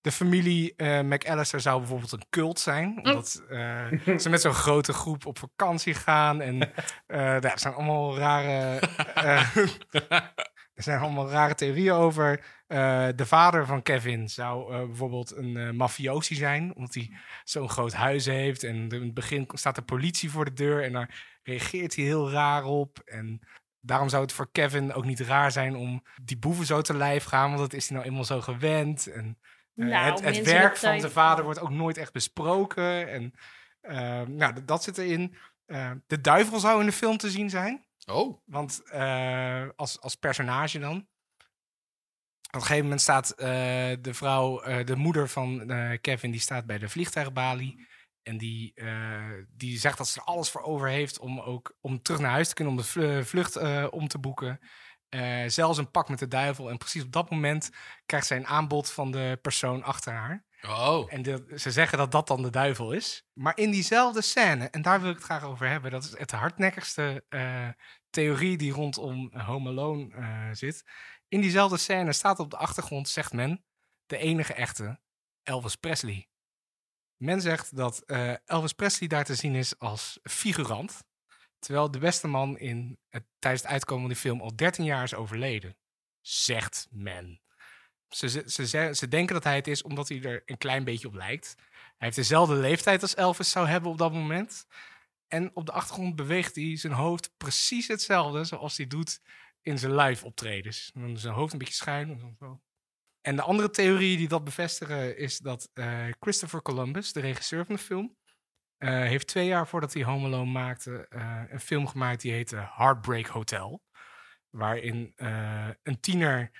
[0.01, 2.97] de familie eh McAllister zou bijvoorbeeld een cult zijn.
[2.97, 6.41] Omdat eh, ze met zo'n grote groep op vakantie gaan.
[6.41, 8.79] En eh daar er zijn allemaal rare.
[10.79, 12.45] er zijn allemaal rare theorieën over.
[12.67, 16.75] Eh, de vader van Kevin zou eh, bijvoorbeeld een eh mafiosi zijn.
[16.75, 17.11] Omdat hij
[17.43, 18.63] zo'n groot huis heeft.
[18.63, 20.83] En in het begin staat de politie voor de deur.
[20.83, 22.99] En daar reageert hij heel raar op.
[23.05, 23.39] En
[23.79, 27.23] daarom zou het voor Kevin ook niet raar zijn om die boeven zo te lijf
[27.23, 27.47] gaan.
[27.47, 29.07] Want dat is hij nou eenmaal zo gewend.
[29.07, 29.37] En
[29.73, 33.09] Nou, het, het werk van zijn vader wordt ook nooit echt besproken.
[33.09, 33.33] En
[34.35, 35.35] nou, dat zit erin.
[36.07, 37.87] De duivel zou in de film te zien zijn.
[38.09, 41.07] Oh, Want eh, als, als personage dan.
[42.47, 43.47] Op een gegeven moment staat eh,
[44.01, 47.87] de vrouw, eh, de moeder van Kevin, die staat bij de vliegtuigbalie.
[48.21, 48.73] En die,
[49.49, 52.47] die zegt dat ze er alles voor over heeft om ook om terug naar huis
[52.47, 53.57] te kunnen, om de vlu- vlucht
[53.89, 54.59] om te boeken.
[55.09, 56.69] Eh, zelfs een pak met de duivel.
[56.69, 57.69] En precies op dat moment
[58.05, 60.45] krijgt zij een aanbod van de persoon achter haar.
[60.61, 61.13] oh.
[61.13, 63.25] En de- ze zeggen dat dat dan de duivel is.
[63.33, 66.31] Maar in diezelfde scène, en daar wil ik het graag over hebben, dat is het
[66.31, 67.67] hardnekkigste eh,
[68.09, 70.83] theorie die rondom Home Alone eh, zit.
[71.27, 73.63] In diezelfde scène staat op de achtergrond, zegt men,
[74.05, 74.99] de enige echte
[75.43, 76.27] Elvis Presley.
[77.17, 78.03] Men zegt dat
[78.45, 81.03] Elvis Presley daar te zien is als figurant.
[81.59, 85.03] Terwijl de beste man in het, tijdens het uitkomen van die film al 13 jaar
[85.03, 85.77] is overleden.
[86.21, 87.41] Zegt men.
[88.09, 91.07] Ze, ze, ze, ze- denken dat hij het is omdat hij er een klein beetje
[91.07, 91.55] op lijkt.
[91.57, 94.65] Hij heeft dezelfde leeftijd als Elvis zou hebben op dat moment.
[95.27, 99.21] En op de achtergrond beweegt hij zijn hoofd precies hetzelfde zoals hij doet
[99.61, 100.91] in zijn live optredens.
[100.93, 102.37] En dan zijn hoofd een beetje schuin.
[103.21, 107.75] En de andere theorie die dat bevestigen is dat eh, Christopher Columbus, de regisseur van
[107.75, 108.17] de film,
[108.79, 112.69] eh, heeft twee jaar voordat hij Home Alone maakte eh, een film gemaakt die heette
[112.75, 113.83] Heartbreak Hotel.
[114.49, 116.51] Waarin eh, een tiener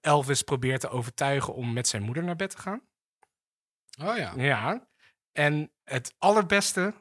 [0.00, 2.82] Elvis probeert te overtuigen om met zijn moeder naar bed te gaan.
[4.02, 4.32] Oh ja.
[4.36, 4.88] Ja.
[5.32, 6.94] En het allerbeste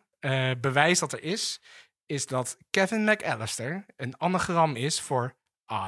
[0.59, 1.61] bewijs dat er is,
[2.05, 5.35] is dat Kevin McAllister een anagram is voor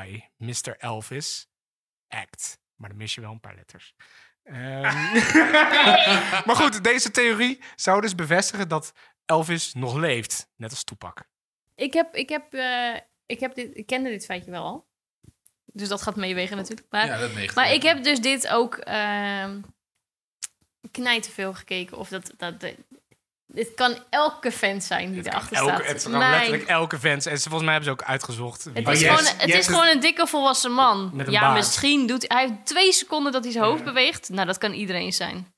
[0.06, 0.78] I, Mr.
[0.78, 1.50] Elvis,
[2.08, 2.60] act.
[2.76, 3.96] Maar dan mis je wel een paar letters.
[4.46, 4.82] Ehm,
[6.46, 8.94] maar goed, deze theorie zou dus bevestigen dat
[9.26, 11.24] Elvis nog leeft, net als Tupac.
[11.76, 14.88] Ik, heb, ik, heb, eh, ik, heb dit, ik kende dit feitje wel al.
[15.66, 16.88] Dus dat gaat meewegen natuurlijk.
[16.90, 17.56] Maar, Ja, dat meegt.
[17.56, 19.62] maar ik heb dus dit ook ehm
[20.92, 21.98] knijt veel gekeken.
[21.98, 22.76] Of dat, dat, dat-
[23.56, 25.88] dit kan elke fan zijn die erachter Elke, staat.
[25.88, 27.26] het kan Mijn- letterlijk elke fans.
[27.26, 28.64] En ze, volgens mij hebben ze ook uitgezocht.
[28.64, 31.10] wie Het Oh, is, yes, gewoon, het yes, is gewoon een dikke volwassen man.
[31.14, 31.56] Met een ja, baard.
[31.56, 32.42] misschien doet hij...
[32.42, 34.30] heeft twee seconden dat hij zijn hoofd beweegt.
[34.30, 35.54] Nou, dat kan iedereen zijn.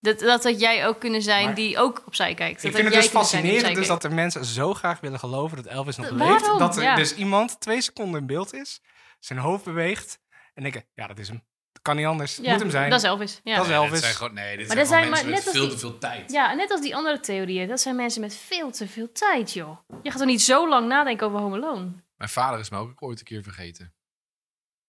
[0.00, 2.64] Dat, dat had jij ook kunnen zijn Maar- die ook opzij kijkt.
[2.64, 5.56] Ik Dat vind had het dus fascinerend dus dat er mensen zo graag willen geloven
[5.56, 6.40] dat Elvis nog leeft.
[6.40, 6.58] waarom?
[6.58, 6.94] Dat er Ja.
[6.94, 8.80] dus iemand twee seconden in beeld is,
[9.20, 10.18] zijn hoofd beweegt
[10.54, 11.42] en denken, ja, dat is hem.
[11.82, 12.36] Kan niet anders.
[12.36, 12.90] Ja, moet hem zijn.
[12.90, 13.40] Dat is Elvis.
[13.44, 13.54] Ja.
[13.56, 14.00] Dat is Nee, Elvis.
[14.00, 15.74] zijn gewoon, nee, dit Maar zijn er zijn mensen maar met net als veel die-
[15.74, 16.32] te veel tijd.
[16.32, 17.68] Ja, net als die andere theorieën.
[17.68, 19.78] Dat zijn mensen met veel te veel tijd, joh.
[20.02, 21.90] Je gaat toch niet zo lang nadenken over Home Alone?
[22.16, 23.94] Mijn vader is me ook ooit een keer vergeten.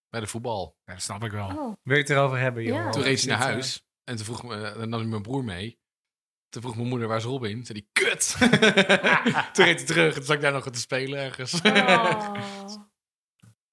[0.08, 0.76] Bij de voetbal.
[0.84, 1.46] Ja, dat snap ik wel.
[1.46, 1.74] Oh.
[1.82, 2.76] Wil je het erover hebben, joh?
[2.76, 2.90] Ja.
[2.90, 3.84] Toen reed hij naar eh, huis.
[4.04, 5.78] En toen vroeg me, dan nam hij mijn broer mee.
[6.48, 7.54] Toen vroeg mijn moeder, waar is Robin?
[7.64, 8.36] Toen zei hij, kut!
[9.54, 11.60] toen reed hij terug en toen zat ik daar nog te spelen ergens.
[11.62, 12.34] Oh.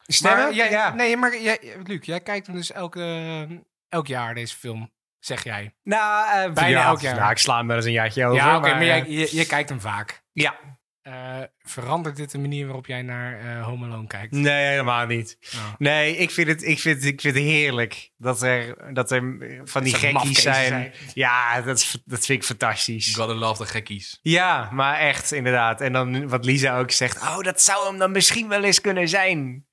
[0.08, 0.44] Stemmen?
[0.44, 0.94] Maar jij, ja.
[0.94, 3.48] Nee, maar jij, Luc, jij kijkt hem dus elke,
[3.90, 5.76] elk jaar deze film, zeg jij.
[5.84, 7.16] Nou, eh, Bijna ja, elk jaar.
[7.16, 8.38] Nou, ik sla hem wel eens een jaartje over.
[8.38, 10.24] ja, oké, maar, eh, jij, je, je kijkt hem vaak.
[10.32, 10.56] Ja.
[11.02, 14.32] Eh, verandert dit de manier waarop jij naar eh, Home Alone kijkt?
[14.32, 15.38] Nee, helemaal niet.
[15.56, 15.74] Oh.
[15.78, 19.84] Nee, ik vind het, ik vind, ik vind het heerlijk dat er, dat er van
[19.84, 20.68] die gekkies zijn.
[20.68, 20.94] zijn.
[21.14, 23.16] Ja, dat, dat vind ik fantastisch.
[23.16, 24.20] Gotta love de gekkies.
[24.22, 25.82] Ja, maar echt, inderdaad.
[25.82, 29.08] En dan wat Lisa ook zegt, oh, dat zou hem dan misschien wel eens kunnen
[29.08, 29.67] zijn.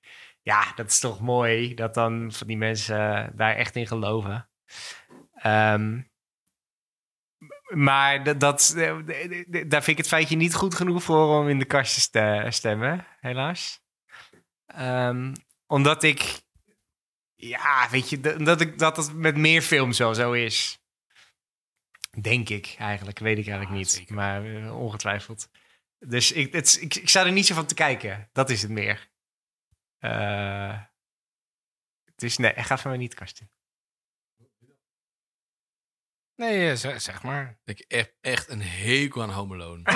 [0.45, 4.49] Ja, dat is toch mooi dat dan van die mensen eh, daar echt in geloven.
[5.35, 6.01] Ehm,
[7.69, 11.03] maar dat, dat, eh, d- d- d- daar vind ik het feitje niet goed genoeg
[11.03, 13.83] voor om in de kast te ste- stemmen, helaas.
[14.67, 15.35] Ehm,
[15.67, 16.41] omdat ik,
[17.35, 20.79] ja, weet je, dat, ik, dat het met meer films wel zo is.
[22.21, 24.11] Denk ik eigenlijk, weet ik eigenlijk niet.
[24.11, 25.49] Maar eh, ongetwijfeld.
[25.99, 28.29] Dus ik, het, ik, ik sta er niet zo van te kijken.
[28.33, 29.13] Dat is het meer.
[30.05, 30.79] Eh,
[32.05, 33.51] het is, nee, gaat van mij niet in.
[36.37, 37.59] Nee, eh, zeg, zeg maar.
[37.65, 39.83] Ik heb echt een hekel aan Home Alone.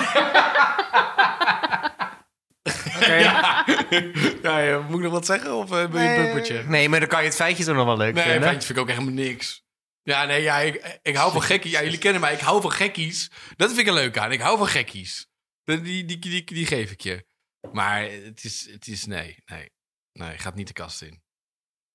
[2.95, 3.13] Oké.
[3.13, 3.65] ja.
[4.43, 6.63] ja, ja, moet ik nog wat zeggen of eh, ben je een puppertje?
[6.63, 8.41] Nee, maar dan kan je het feitje toch nog wel leuk Nee, vinden.
[8.41, 9.63] feitjes vind ik ook helemaal niks.
[10.01, 11.71] Ja, nee, ja, ik, ik hou van gekkies.
[11.71, 13.31] Ja, jullie kennen mij, ik hou van gekkies.
[13.55, 14.31] Dat vind ik er leuk aan.
[14.31, 15.27] Ik hou van gekkies.
[15.63, 17.25] Die, die, die, die, die geef ik je.
[17.71, 19.77] Maar het is, het is nee, nee.
[20.19, 21.21] Nee, gaat niet de kast in.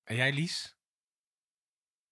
[0.03, 0.77] En jij, Lies?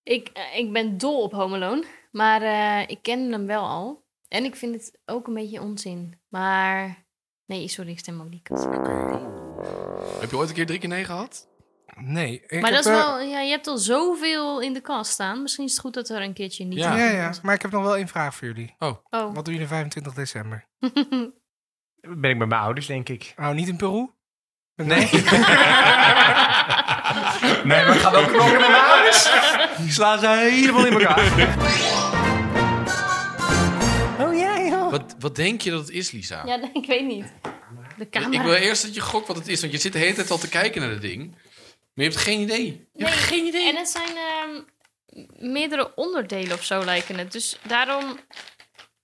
[0.03, 4.05] Ik, eh, ik ben dol op Home Alone, maar eh, ik ken hem wel al.
[4.27, 6.21] En ik vind het ook een beetje onzin.
[6.27, 7.05] Maar
[7.45, 8.47] nee, sorry, ik stem ook niet.
[10.19, 11.49] Heb je ooit een keer drie keer nee gehad?
[11.95, 12.41] Nee.
[12.41, 15.41] Ik Maar heb, dat is wel, ja, je hebt al zoveel in de kast staan.
[15.41, 16.79] Misschien is het goed dat er een keertje niet.
[16.79, 16.97] Ja.
[16.97, 17.33] Ja, ja.
[17.41, 18.75] Maar ik heb nog wel één vraag voor jullie.
[18.79, 18.95] Oh.
[19.09, 20.67] Wat doen jullie 25 december?
[22.01, 23.33] Ben ik bij mijn ouders, denk ik.
[23.37, 24.09] Oh, niet in Peru?
[24.75, 25.09] Nee.
[27.63, 29.29] nee, maar gaan ook knokken met mijn ouders.
[29.77, 31.31] Die slaan ze helemaal in elkaar.
[34.19, 34.91] Oh ja, joh.
[34.91, 36.43] Wat, wat denk je dat het is, Lisa?
[36.45, 37.25] Ja, nee, ik weet niet.
[37.97, 38.39] De camera.
[38.39, 40.31] Ik wil eerst dat je gokt wat het is, want je zit de hele tijd
[40.31, 41.31] al te kijken naar dat ding.
[41.93, 42.65] Maar je hebt geen idee.
[42.65, 43.69] Je Nee, hebt geen idee.
[43.69, 44.61] En het zijn ehm,
[45.51, 47.31] meerdere onderdelen of zo lijken het.
[47.31, 48.19] Dus daarom...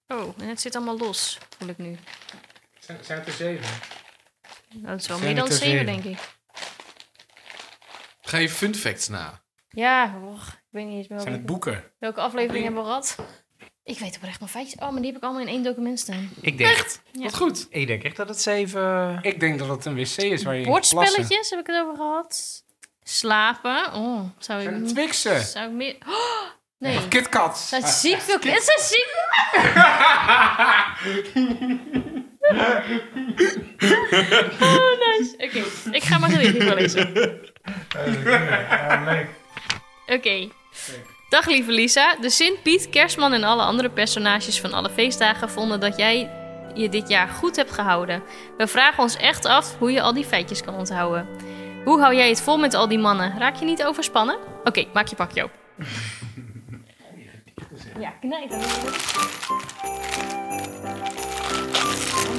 [0.08, 1.97] Oh, en het zit allemaal los, voel ik nu.
[2.79, 3.65] Zijn, zijn het er zeven?
[4.73, 6.17] Nou, dat is wel meer dan het zeven, denk ik.
[8.21, 9.41] Ga je fun facts na?
[9.69, 11.91] Ja, och, ik weet niet eens meer Zijn het welke, boeken?
[11.99, 13.15] welke aflevering hebben we gehad.
[13.84, 14.79] Ik weet oprecht nog feitjes.
[14.82, 16.29] Oh, maar die heb ik allemaal in één document staan.
[16.41, 17.23] Ik denk, Ja.
[17.23, 17.67] Wat goed.
[17.69, 19.19] ik denk echt dat het zeven...
[19.21, 20.65] Ik denk dat het een wc is waar je.
[20.65, 22.63] Bordspelletjes heb ik het over gehad.
[23.03, 23.93] Slapen.
[23.93, 24.88] Oh, zou Zijn het ik...
[24.95, 25.41] Twixen?
[25.41, 25.95] Zou ik meer...
[26.08, 26.41] Oh,
[26.77, 26.97] nee.
[26.97, 27.71] Of KitKats?
[27.71, 28.39] Het zijn ziek veel...
[28.39, 29.08] Het zijn ziek
[34.59, 35.33] Oh, nice.
[35.38, 37.13] Oké, ik ga maar gedicht wel lezen.
[40.07, 40.49] Oké.
[41.29, 42.15] Dag lieve Lisa.
[42.21, 46.31] De Sint Piet, Kerstman en alle andere personages van alle feestdagen vonden dat jij
[46.73, 48.23] je dit jaar goed hebt gehouden.
[48.57, 51.27] We vragen ons echt af hoe je al die feitjes kan onthouden.
[51.83, 53.38] Hoe hou jij het vol met al die mannen?
[53.38, 54.38] Raak je niet overspannen?
[54.63, 55.51] Oké, maak je pakje op.
[57.99, 58.51] Ja, knijp.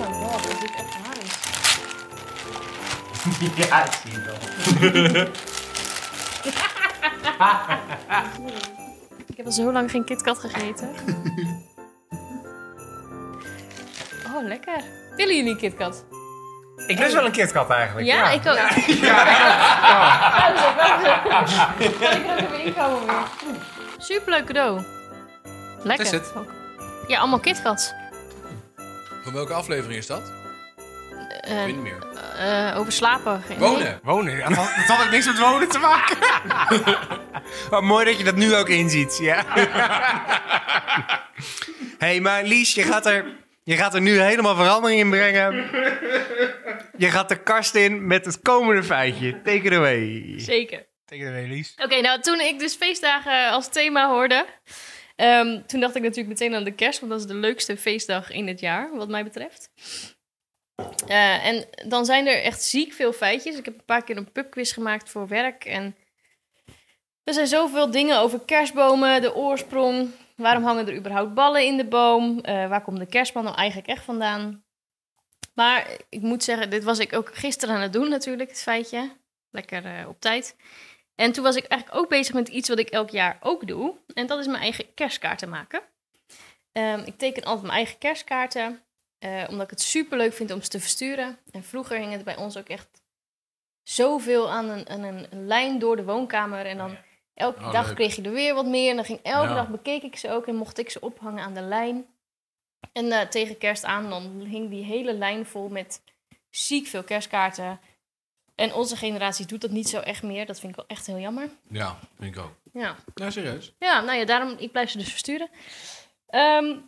[0.00, 1.38] Oh my god, dat dit echt waar is.
[3.68, 4.38] Ja, dat zie je wel.
[9.26, 10.88] Ik heb al zo lang geen KitKat gegeten.
[14.34, 14.82] Oh, lekker.
[15.16, 16.04] Willen jullie een KitKat?
[16.86, 18.06] Ik lust wel een KitKat eigenlijk.
[18.06, 18.54] Ja, Ja, ik ook.
[18.54, 18.68] Ja,
[21.28, 21.66] pauze.
[22.00, 23.22] Kan ik er ook even inkomen weer?
[23.98, 24.82] Superleuk cadeau.
[25.82, 26.04] Lekker.
[26.06, 26.32] Is het?
[26.36, 26.52] ook.
[27.06, 27.92] Ja, allemaal KitKats.
[29.22, 30.32] Van welke aflevering is dat?
[31.40, 31.98] Eh, Ik weet niet meer.
[32.38, 33.42] eh, over slapen.
[33.46, 34.00] Geen- Wonen.
[34.02, 34.36] Wonen.
[34.36, 36.16] Ja, Dat dat had ook niks met wonen te maken.
[37.70, 39.18] Wat mooi dat je dat nu ook inziet.
[39.20, 39.44] Ja.
[41.98, 43.24] hey, maar Lies, je gaat, er,
[43.64, 45.52] je gaat er nu helemaal verandering in brengen.
[46.96, 49.42] Je gaat de kast in met het komende feitje.
[49.42, 50.34] Take it away.
[50.36, 50.86] Zeker.
[51.06, 51.74] Tegen de Lies.
[51.84, 54.46] Oké, nou toen ik dus feestdagen als thema hoorde,
[55.20, 58.30] ehm, toen dacht ik natuurlijk meteen aan de kerst, want dat is de leukste feestdag
[58.30, 59.70] in het jaar, wat mij betreft.
[61.06, 63.58] Eh, en dan zijn er echt ziek veel feitjes.
[63.58, 65.96] Ik heb een paar keer een pubquiz gemaakt voor werk en
[67.24, 71.84] er zijn zoveel dingen over kerstbomen, de oorsprong, waarom hangen er überhaupt ballen in de
[71.84, 74.64] boom, Eh, waar komt de kerstman nou eigenlijk echt vandaan.
[75.54, 79.16] Maar ik moet zeggen, dit was ik ook gisteren aan het doen natuurlijk, het feitje.
[79.50, 80.56] Lekker eh, op tijd.
[81.20, 83.94] En toen was ik eigenlijk ook bezig met iets wat ik elk jaar ook doe.
[84.14, 85.82] En dat is mijn eigen kerstkaarten maken.
[86.72, 88.82] Ehm, ik teken altijd mijn eigen kerstkaarten.
[89.18, 91.38] eh, omdat ik het super leuk vind om ze te versturen.
[91.50, 93.02] En vroeger hing het bij ons ook echt
[93.82, 96.66] zoveel aan een, aan een, lijn door de woonkamer.
[96.66, 96.96] En dan
[97.34, 97.94] elke Oh, dag leuk.
[97.94, 98.90] kreeg je er weer wat meer.
[98.90, 99.54] En dan ging elke Ja.
[99.54, 102.06] dag bekeek ik ze ook en mocht ik ze ophangen aan de lijn.
[102.92, 106.02] En eh, tegen kerst aan dan hing die hele lijn vol met
[106.50, 107.80] ziek veel kerstkaarten.
[108.60, 110.46] En onze generatie doet dat niet zo echt meer.
[110.46, 111.50] Dat vind ik wel echt heel jammer.
[111.68, 112.52] Ja, vind ik ook.
[112.72, 113.74] Ja, Ja, serieus.
[113.78, 115.50] ja nou ja, daarom, ik blijf ze dus versturen.
[116.26, 116.78] Ehm,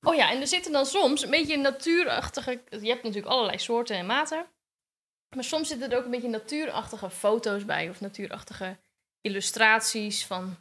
[0.00, 2.62] oh ja, en er zitten dan soms een beetje natuurachtige...
[2.70, 4.46] Je hebt natuurlijk allerlei soorten en maten.
[5.34, 7.88] Maar soms zitten er ook een beetje natuurachtige foto's bij.
[7.88, 8.78] Of natuurachtige
[9.20, 10.56] illustraties van,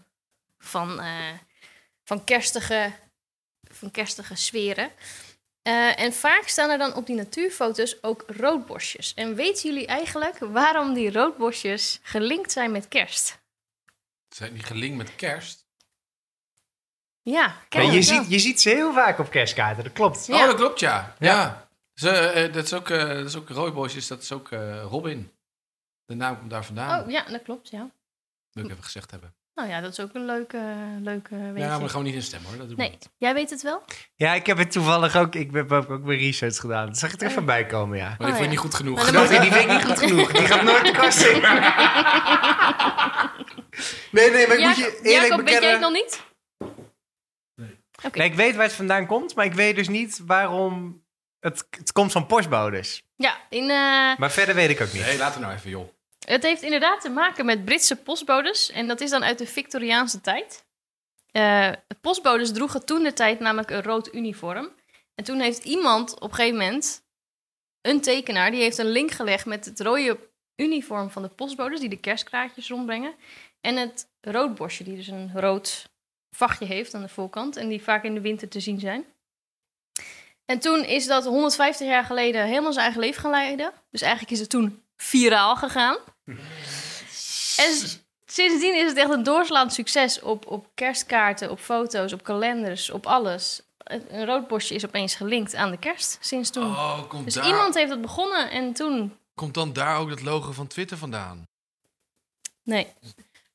[0.57, 1.33] van, eh,
[2.03, 2.91] van, kerstige,
[3.63, 4.91] van kerstige sferen.
[5.61, 9.13] Eh, en vaak staan er dan op die natuurfoto's ook roodbosjes.
[9.13, 13.39] En weten jullie eigenlijk waarom die roodbosjes gelinkt zijn met kerst?
[14.29, 15.65] Zijn die gelinkt met kerst?
[17.21, 17.91] Ja, Ja, kijk.
[17.91, 20.25] je, ziet, je ziet ze heel vaak op kerstkaarten, dat klopt.
[20.25, 20.39] Ja.
[20.39, 21.15] Oh, dat klopt, ja.
[21.19, 21.69] Ja.
[21.93, 25.31] Ze, eh, dat, is ook, eh dat is ook Rooibosjes, dat is ook eh, Robin.
[26.05, 27.03] De naam komt daar vandaan.
[27.03, 27.91] Oh ja, dat klopt, ja.
[28.51, 29.35] Wil ik even gezegd hebben.
[29.61, 30.61] Oh ja, dat is ook een leuke,
[31.01, 31.69] leuke weetje.
[31.69, 32.57] Ja, maar gewoon niet in stem hoor.
[32.57, 33.09] Dat doe Nee, niet.
[33.17, 33.83] jij weet het wel?
[34.15, 35.35] Ja, ik heb het toevallig ook...
[35.35, 36.85] Ik heb ook, ook mijn research gedaan.
[36.85, 38.15] Dat zag ik er even bij komen, ja.
[38.17, 38.47] Maar ik Oh, ja.
[38.49, 38.95] niet goed genoeg.
[39.03, 40.31] Maar dan Dat, die weet ik niet goed genoeg.
[40.31, 41.41] Die gaat nooit de kast in.
[44.11, 45.69] Nee, nee, maar ik moet je eerlijk Jacob, weet jij bekennen...
[45.71, 46.21] het nog niet?
[48.05, 48.17] Oké.
[48.17, 51.03] Nee, ik weet waar het vandaan komt, maar ik weet dus niet waarom...
[51.39, 53.03] Het, het komt van postbodes.
[53.15, 55.01] Ja, in, eh, Maar verder weet ik ook niet.
[55.05, 55.89] Nee, laat het nou even joh.
[56.25, 58.71] Het heeft inderdaad te maken met Britse postbodes.
[58.71, 60.65] En dat is dan uit de Victoriaanse tijd.
[61.31, 64.71] Eh, postbodes droegen toen de tijd namelijk een rood uniform.
[65.15, 67.03] En toen heeft iemand op een gegeven moment,
[67.81, 71.89] een tekenaar, die heeft een link gelegd met het rode uniform van de postbodes, die
[71.89, 73.15] de kerstkraatjes rondbrengen.
[73.61, 75.89] En het roodborstje, die dus een rood
[76.35, 79.05] vachtje heeft aan de voorkant en die vaak in de winter te zien zijn.
[80.45, 83.73] En toen is dat 150 jaar geleden helemaal zijn eigen leven gaan leiden.
[83.91, 85.97] Dus eigenlijk is het toen viraal gegaan.
[87.57, 87.73] En
[88.25, 93.05] sindsdien is het echt een doorslaand succes op, op kerstkaarten, op foto's, op kalenders, op
[93.05, 93.61] alles.
[93.77, 96.63] Een een rood borstje is opeens gelinkt aan de kerst sinds toen.
[96.63, 99.17] Oh, komt, dus daar, iemand heeft dat begonnen en toen...
[99.35, 101.47] komt dan daar ook dat logo van Twitter vandaan?
[102.63, 102.87] Nee.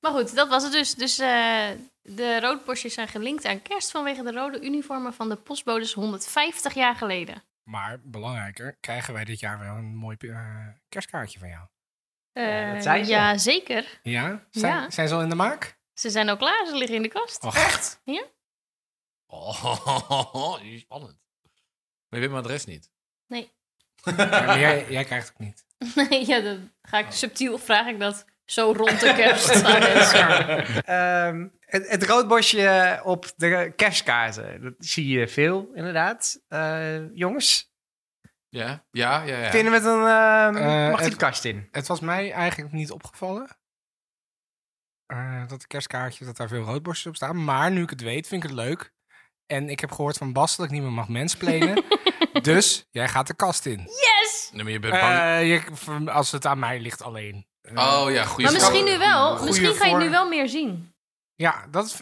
[0.01, 0.95] Maar goed, dat was het dus.
[0.95, 1.69] Dus eh,
[2.03, 6.95] de roodborstjes zijn gelinkt aan kerst vanwege de rode uniformen van de postbodes 150 jaar
[6.95, 7.43] geleden.
[7.63, 11.67] Maar belangrijker, krijgen wij dit jaar wel een mooi eh, kerstkaartje van jou?
[12.43, 13.11] Ja, dat Eh, zei ze.
[13.11, 13.99] ja, zeker.
[14.03, 14.47] Ja?
[14.51, 14.91] Zijn, Ja.
[14.91, 15.79] zijn ze al in de maak?
[15.95, 17.45] Ze zijn al klaar, ze liggen in de kast.
[17.45, 17.57] Och.
[17.57, 18.01] Echt?
[18.05, 18.25] Ja.
[19.27, 19.65] Oh,
[20.79, 21.19] spannend.
[22.09, 22.91] Maar je weet mijn adres niet.
[23.27, 23.53] Nee.
[24.17, 25.65] Ja, maar jij, jij krijgt het niet.
[26.09, 30.85] Nee, ja, dan ga ik subtiel, vraag ik dat zo rond de kerst aan mensen.
[30.85, 34.63] Ehm, het, het roodborstje op de kerstkaarten.
[34.63, 36.41] Dat zie je veel, inderdaad.
[36.49, 37.73] Eh, jongens,
[38.57, 39.39] Ja, ja, ja.
[39.39, 39.51] ja.
[39.51, 40.07] vinden we het een...
[40.07, 41.69] ehm, Eh, mag die het- de kast in?
[41.71, 43.49] Het was mij eigenlijk niet opgevallen.
[45.07, 47.45] eh, dat de kerstkaartjes, dat daar veel roodborstjes op staan.
[47.45, 48.93] Maar nu ik het weet, vind ik het leuk.
[49.47, 51.85] En ik heb gehoord van Bas dat ik niet meer mag mensplenen.
[52.43, 53.79] dus jij gaat de kast in.
[53.81, 54.51] Yes!
[54.53, 55.15] Nee, maar je bent bang.
[55.19, 57.47] Eh, je, als het aan mij ligt alleen.
[57.75, 59.31] Oh ja, goede Maar misschien nu wel.
[59.37, 60.95] Goeie Misschien ga je het nu wel meer zien.
[61.35, 62.01] Ja, dat is...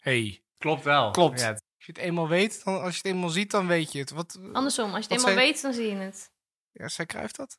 [0.00, 1.10] hey, Klopt wel.
[1.10, 1.40] Klopt.
[1.40, 3.98] Ja, als je het eenmaal weet, dan, als je het eenmaal ziet, dan weet je
[3.98, 4.10] het.
[4.10, 6.30] Wat, Andersom, als je het eenmaal weet, dan zie je het.
[6.72, 7.58] ja, zij kruift dat?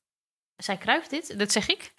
[0.55, 1.93] Zij kruift dit, dat zeg ik.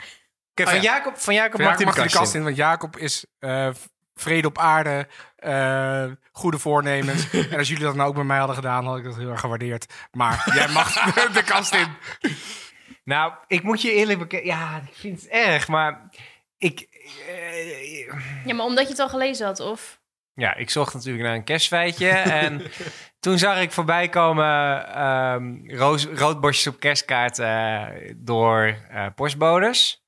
[0.51, 0.95] Oké, van, Oh ja.
[0.95, 2.39] Jacob, van Jacob Ja, mag hij mag de kast, in.
[2.39, 3.71] in, want Jacob is eh,
[4.15, 7.31] vrede op aarde, eh, goede voornemens.
[7.51, 9.41] en als jullie dat nou ook bij mij hadden gedaan, had ik dat heel erg
[9.41, 9.93] gewaardeerd.
[10.13, 10.93] Maar jij mag
[11.33, 11.89] de kast in.
[13.05, 14.47] Nou, ik moet je eerlijk bekennen...
[14.49, 16.11] Ja, ik vind het erg, maar...
[16.59, 16.81] Ik,
[17.29, 18.07] eh,
[18.45, 20.01] Ja, maar omdat je het al gelezen had, of...
[20.35, 22.09] ja, ik zocht natuurlijk naar een kerstfeitje.
[22.09, 22.62] en
[23.21, 30.05] toen zag ik voorbij komen ehm roos, roodborstjes op kerstkaart eh, door eh, postbodes.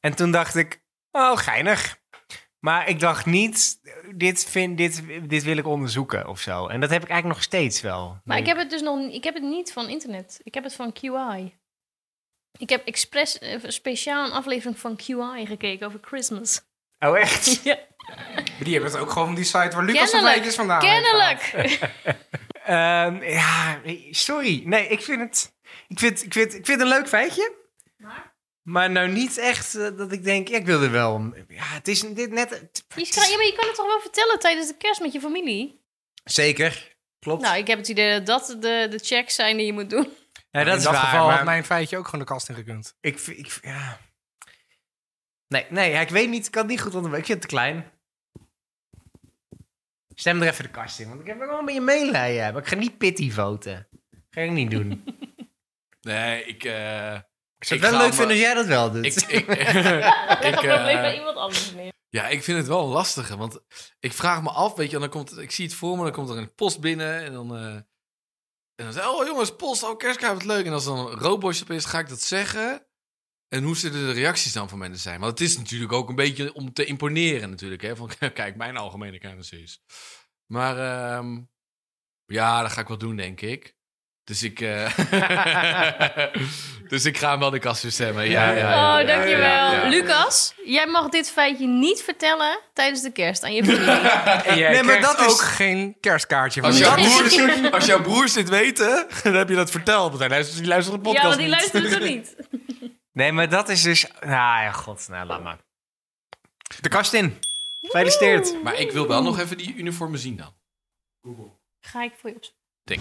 [0.00, 1.96] En toen dacht ik, oh, geinig.
[2.58, 3.80] Maar ik dacht niet,
[4.14, 6.66] dit, vind, dit, dit wil ik onderzoeken of zo.
[6.66, 8.20] En dat heb ik eigenlijk nog steeds wel.
[8.24, 10.40] Maar ik heb het dus nog ik heb het niet van internet.
[10.42, 11.56] Ik heb het van QI.
[12.58, 16.67] Ik heb expres eh, speciaal een aflevering van QI gekeken over Christmas.
[16.98, 17.60] Oh, echt?
[17.64, 17.78] Ja,
[18.16, 20.32] Maar die hebben het ook gewoon van die site waar Lucas zijn kennelijk.
[20.32, 20.80] feitjes vandaan.
[20.80, 21.42] Kennelijk.
[22.64, 23.80] Ehm, ja,
[24.10, 24.62] sorry.
[24.64, 25.52] Nee, ik vind het...
[25.88, 27.52] Ik vind, ik vind, ik vind het een leuk feitje.
[27.96, 28.36] Maar?
[28.62, 31.32] Maar nou niet echt eh, dat ik denk, ja, ik wil er wel...
[31.48, 32.50] Ja, het is dit net...
[32.50, 35.12] het- Je, kan, ja, maar je kan het toch wel vertellen tijdens de kerst met
[35.12, 35.80] je familie?
[36.24, 36.96] Zeker.
[37.18, 37.42] Klopt.
[37.42, 40.08] Nou, ik heb het idee dat dat de, de checks zijn die je moet doen.
[40.50, 42.48] ja, dat in is dat waar, geval maar had mijn feitje ook gewoon de kast
[42.48, 42.94] in gekund.
[43.00, 43.98] ik, vind- ik, ja.
[45.48, 47.10] Nee, nee, ja, ik weet niet, ik kan het niet goed onder.
[47.10, 47.90] Ik vind het te klein.
[50.14, 52.42] Stem er even de kast in, want ik heb wel een beetje meelijden.
[52.44, 52.62] hebben.
[52.62, 53.88] Ik ga niet pity voten.
[54.30, 55.04] Ga ik niet doen.
[56.00, 56.64] Nee, ik...
[56.64, 57.14] eh,
[57.58, 59.04] Ik zou Ik het wel ga leuk me- vinden als jij dat wel doet.
[59.06, 59.54] ik, ik, ik,
[60.42, 61.92] dat probleem eh, bij iemand anders neer.
[62.08, 63.36] Ja, ik vind het wel een lastige.
[63.36, 63.60] Want
[64.00, 66.12] ik vraag me af, weet je, en dan komt, ik zie het voor me, dan
[66.12, 67.56] komt er een post binnen en dan...
[67.56, 70.66] eh, en dan zeg ik, oh jongens, post, oh kerstkaart, wat leuk.
[70.66, 72.86] En als dan een roodborstje op is, ga ik dat zeggen.
[73.48, 75.20] En hoe zullen de reacties dan van mensen zijn?
[75.20, 77.82] Want het is natuurlijk ook een beetje om te imponeren natuurlijk.
[77.82, 77.96] Hè?
[77.96, 79.80] Van, kijk, mijn algemene kennis is.
[80.46, 81.38] Maar ehm,
[82.26, 83.76] ja, dat ga ik wel doen, denk ik.
[84.24, 84.98] Dus ik, eh,
[86.88, 88.28] dus ik ga hem wel de kast weer stemmen.
[88.30, 89.38] Ja, ja, ja, oh, dankjewel.
[89.38, 89.88] ja, ja.
[89.88, 94.60] Lucas, jij mag dit feitje niet vertellen tijdens de kerst aan je familie.
[94.70, 98.48] Nee, maar dat is- ook geen kerstkaartje van Als jouw, broers, als jouw broers dit
[98.48, 100.06] weten, dan heb je dat verteld.
[100.08, 101.72] Want hij luistert, die luistert de ja, podcast want die niet.
[101.72, 102.36] luisteren toch niet?
[103.18, 104.06] Nee, maar dat is dus...
[104.20, 105.58] Nou ja, god, nou laat maar.
[106.80, 107.38] De kast in.
[107.80, 108.62] Gefeliciteerd.
[108.62, 110.54] Maar ik wil wel nog even die uniformen zien dan.
[111.80, 112.62] Ga ik voor je opzoeken.
[112.84, 113.00] Denk.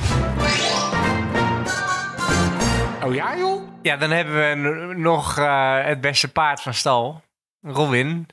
[3.03, 3.69] Oh ja, joh?
[3.81, 7.23] Ja, dan hebben we nog eh, het beste paard van stal.
[7.61, 8.27] Robin.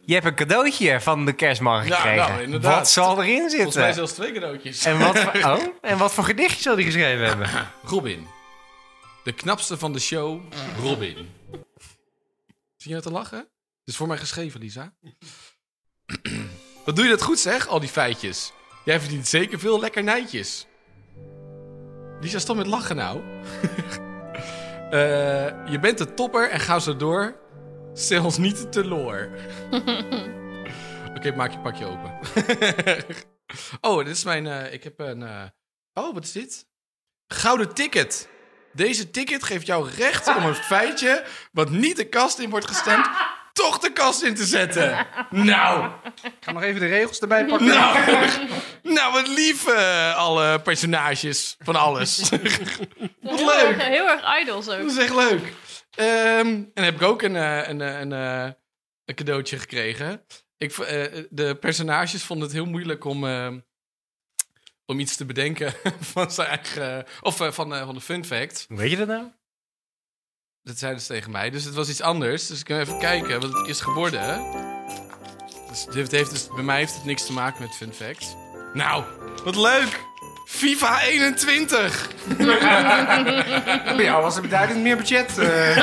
[0.00, 2.28] Je hebt een cadeautje van de kerstman Ja, gekregen.
[2.28, 2.74] nou, inderdaad.
[2.74, 3.94] wat zal erin Volgens mij zitten?
[3.94, 4.84] zelfs twee cadeautjes.
[4.84, 7.48] En wat, voor, oh, en wat voor gedichtje zal hij geschreven hebben?
[7.82, 8.26] Robin.
[9.24, 10.42] De knapste van de show,
[10.82, 11.30] Robin.
[12.76, 13.38] Zie je het te lachen?
[13.38, 13.48] Het
[13.84, 14.94] is voor mij geschreven, Lisa.
[16.84, 18.52] Wat doe je dat goed, zeg, al die feitjes.
[18.84, 20.66] Jij verdient zeker veel lekkernijtjes.
[22.20, 23.20] Lisa, stop met lachen nou.
[24.90, 27.36] Eh, je bent een topper en ga zo door.
[27.92, 29.28] Stel ons niet teloor.
[31.16, 32.18] Oké, maak je pakje open.
[33.90, 34.46] oh, dit is mijn...
[34.46, 35.22] eh, ik heb een...
[35.22, 35.44] eh,
[35.94, 36.66] oh, wat is dit?
[37.26, 38.28] Gouden ticket.
[38.72, 43.08] Deze ticket geeft jou recht om een feitje wat niet de kast in wordt gestemd,
[43.52, 45.06] toch de kast in te zetten.
[45.30, 45.90] Nou,
[46.22, 47.66] Ik ga nog even de regels erbij pakken.
[47.66, 47.98] nou,
[48.82, 52.18] nou wat lief eh, alle personages van alles.
[52.30, 53.62] wat Heel leuk.
[53.76, 54.80] erg, heel erg idols ook.
[54.80, 55.52] Dat is echt leuk.
[55.94, 58.10] Ehm, en dan heb ik ook een, eh, een, eh, een,
[59.04, 60.24] een cadeautje gekregen.
[60.58, 60.76] Ik,
[61.30, 63.48] de personages vonden het heel moeilijk om, eh,
[64.90, 65.74] om iets te bedenken
[66.12, 67.04] van zijn eigen...
[67.20, 68.64] Of eh, van, eh, van de fun fact.
[68.68, 69.24] Hoe weet je dat nou?
[70.62, 71.50] Dat zeiden ze tegen mij.
[71.50, 72.46] Dus het was iets anders.
[72.46, 74.42] Dus ik kan even kijken wat het is geworden.
[75.68, 78.36] Dus het heeft, dus, bij mij heeft het niks te maken met fun fact.
[78.72, 79.04] Nou,
[79.44, 80.00] wat leuk!
[80.46, 82.10] FIFA 21!
[83.96, 85.38] Bij jou was er beduidend meer budget.
[85.38, 85.76] eh.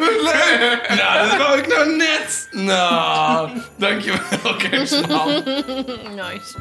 [0.24, 0.88] Leuk!
[1.02, 2.48] Nou, dat wou ik nou net!
[2.50, 5.28] Nou, dankjewel, Kerstman.
[6.14, 6.54] nice.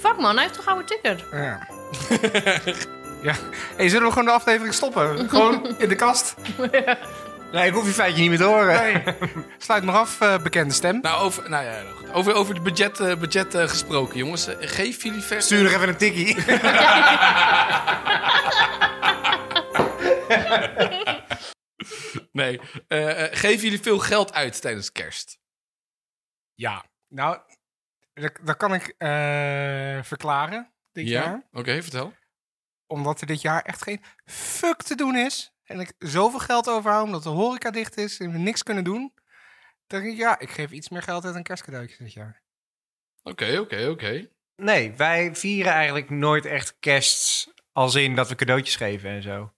[0.00, 1.24] Fuck man, hij heeft toch oude ticket?
[1.32, 1.66] ja.
[3.22, 3.34] ja.
[3.76, 5.28] Hey, zullen we gewoon de aflevering stoppen?
[5.28, 6.34] Gewoon in de kast?
[7.52, 8.82] Nee, ik hoef je feitje niet meer te horen.
[8.82, 9.02] Nee.
[9.58, 10.98] Sluit maar af, eh, bekende stem.
[11.02, 12.12] Nou, over, nou ja, goed.
[12.12, 14.48] over, over het budget, eh, budget eh, gesproken, jongens.
[14.60, 15.44] Geef jullie vers...
[15.44, 16.36] Stuur nog even een tikkie.
[22.32, 25.38] Nee, eh, eh, geven jullie veel geld uit tijdens kerst?
[26.54, 26.84] Ja.
[27.08, 27.40] Nou,
[28.14, 31.46] dat, dat kan ik eh, verklaren dit jaar.
[31.52, 32.14] Oké, vertel.
[32.86, 35.54] Omdat er dit jaar echt geen fuck te doen is.
[35.64, 39.12] En ik zoveel geld overhoud omdat de horeca dicht is en we niks kunnen doen.
[39.86, 42.42] Dan denk ik, ja, ik geef iets meer geld uit aan kerstcadeautjes dit jaar.
[43.22, 44.28] Oké, oké, oké.
[44.56, 49.54] Nee, wij vieren eigenlijk nooit echt kerst als in dat we cadeautjes geven en zo.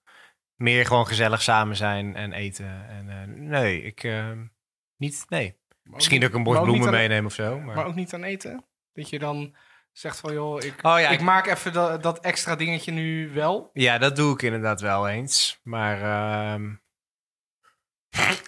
[0.59, 2.87] Meer gewoon gezellig samen zijn en eten.
[2.89, 4.31] En, eh, nee, ik eh,
[4.97, 5.25] niet.
[5.29, 5.57] Nee.
[5.83, 7.61] Misschien dat ik een bord bloemen meeneem of zo.
[7.61, 7.77] Maar...
[7.77, 8.65] Maar ook niet aan eten.
[8.93, 9.57] Dat je dan
[9.93, 13.31] zegt van, joh, ik, Oh ja, ik ik- maak even dat, dat extra dingetje nu
[13.33, 13.71] wel.
[13.73, 15.61] Ja, dat doe ik inderdaad wel eens.
[15.63, 16.03] Maar.
[16.03, 16.71] ehm,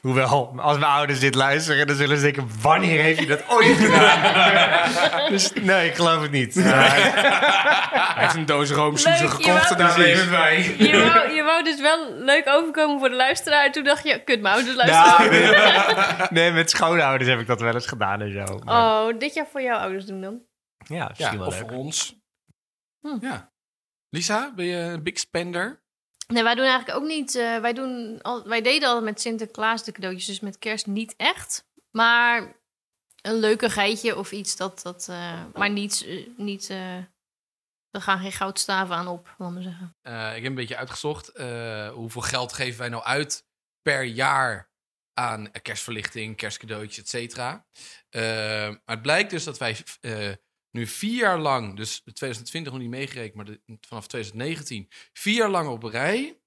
[0.02, 3.76] Hoewel, als mijn ouders dit luisteren, dan zullen ze denken: wanneer heeft je dat ooit
[3.76, 5.28] gedaan?
[5.32, 6.54] dus nee, ik geloof het niet.
[6.54, 10.74] Hij heeft een doos roomsoezen gekocht en daar leven wij.
[10.78, 13.64] Je wou, je wou dus wel leuk overkomen voor de luisteraar.
[13.64, 15.30] En toen dacht je, kut, mijn ouders luisteren.
[15.30, 18.58] Nou, nee, nee, met schoonouders heb ik dat wel eens gedaan en zo.
[18.64, 20.40] Maar, Oh, dit jaar voor jouw ouders doen dan.
[20.86, 21.68] ja, misschien Ja, wel of leuk.
[21.68, 22.18] voor ons.
[23.00, 23.16] Hm.
[23.26, 23.52] Ja.
[24.11, 25.80] Lisa, ben je een big spender?
[26.31, 27.35] Nee, wij doen eigenlijk ook niet.
[27.35, 31.14] eh, wij, doen al, wij deden altijd met Sinterklaas de cadeautjes, dus met kerst niet
[31.16, 31.68] echt.
[31.91, 32.61] Maar
[33.22, 34.83] een leuke geitje of iets, dat.
[34.83, 36.05] dat eh, maar niet.
[36.07, 36.97] eh, niet eh,
[37.91, 39.97] er gaan geen goudstaven aan op, laat maar zeggen.
[40.37, 41.33] Ik heb een beetje uitgezocht.
[41.95, 43.45] hoeveel geld geven wij nou uit
[43.83, 44.70] per jaar
[45.14, 47.66] aan kerstverlichting, kerstcadeautjes, et cetera.
[48.11, 49.76] Maar het blijkt dus dat wij
[50.70, 55.50] nu vier jaar lang, dus 2020 nog niet meegerekend, maar de- vanaf 2019, vier jaar
[55.50, 56.40] lang op rij,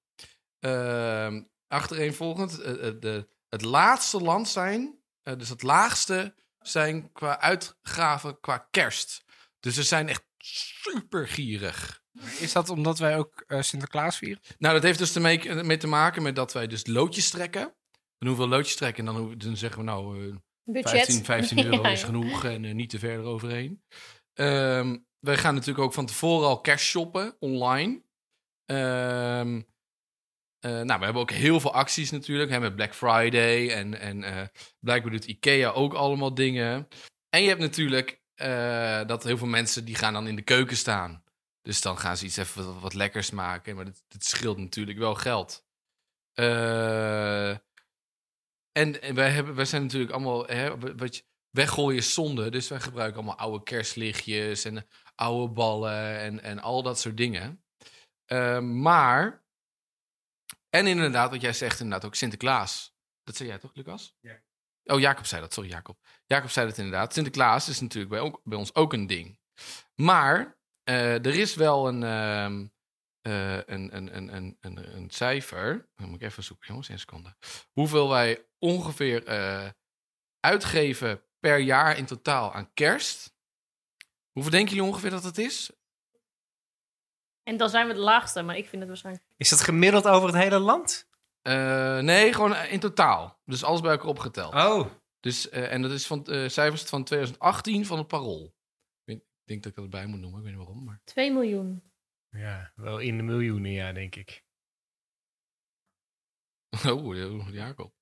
[0.60, 7.40] uh, achtereenvolgend, eh, eh, de, het laatste land zijn, eh, dus het laagste zijn qua
[7.40, 9.24] uitgaven qua kerst.
[9.60, 12.02] Dus we zijn echt super gierig.
[12.40, 14.42] Is dat omdat wij ook Sinterklaas vieren?
[14.58, 17.74] Nou, dat heeft dus ermee mee te maken met dat wij dus loodjes trekken.
[18.18, 20.90] En hoeveel loodjes trekken, en dan, dan zeggen we nou Budget.
[20.90, 23.82] 15, 15 euro Ja, is genoeg en eh, niet te verder overheen.
[24.32, 28.02] Ehm, wij gaan natuurlijk ook van tevoren al cash shoppen online.
[28.64, 29.60] Ehm,
[30.58, 32.50] eh, nou, we hebben ook heel veel acties natuurlijk.
[32.50, 34.46] Hè, met Black Friday en, en eh,
[34.80, 36.88] blijkbaar doet Ikea ook allemaal dingen.
[37.28, 38.22] En je hebt natuurlijk
[39.06, 41.22] dat heel veel mensen die gaan dan in de keuken staan.
[41.62, 43.76] Dus dan gaan ze iets even wat, wat lekkers maken.
[43.76, 45.64] Maar dat, dat scheelt natuurlijk wel geld.
[48.78, 50.46] En, en wij, hebben, wij zijn natuurlijk allemaal...
[50.46, 51.22] Hè, wat je,
[51.54, 52.50] weggooien zonde.
[52.50, 57.64] Dus wij gebruiken allemaal oude kerstlichtjes en oude ballen en, en al dat soort dingen.
[58.24, 59.42] Eh, maar...
[60.68, 62.94] En inderdaad, wat jij zegt, inderdaad ook Sinterklaas.
[63.22, 64.16] Dat zei jij toch, Lucas?
[64.20, 64.42] Ja.
[64.84, 65.52] Oh, Jacob zei dat.
[65.52, 65.98] Sorry, Jacob.
[66.26, 67.12] Jacob zei dat inderdaad.
[67.12, 69.38] Sinterklaas is natuurlijk bij, ook, bij ons ook een ding.
[69.94, 72.72] Maar eh, er is wel een,
[73.24, 75.88] eh, een, een, een, een, een, een cijfer.
[75.96, 77.34] Dan moet ik even zoeken, jongens, één seconde.
[77.72, 79.68] Hoeveel wij ongeveer eh,
[80.40, 83.34] uitgeven per jaar in totaal aan kerst.
[84.32, 85.70] Hoeveel denken jullie ongeveer dat het is?
[87.42, 89.26] En dan zijn we de laagste, maar ik vind het waarschijnlijk...
[89.36, 91.08] Is dat gemiddeld over het hele land?
[91.42, 93.40] Eh, nee, gewoon in totaal.
[93.44, 94.54] Dus alles bij elkaar opgeteld.
[94.54, 94.86] Oh.
[95.20, 98.54] Dus, eh, en dat is van eh, cijfers van 2018 van het Parool.
[99.04, 100.84] Ik denk dat ik dat erbij moet noemen, ik weet niet waarom.
[100.84, 101.00] Maar...
[101.04, 101.82] 2 miljoen.
[102.36, 104.42] Ja, wel in de miljoenen, ja, denk ik.
[106.86, 107.92] Oh, Jacob.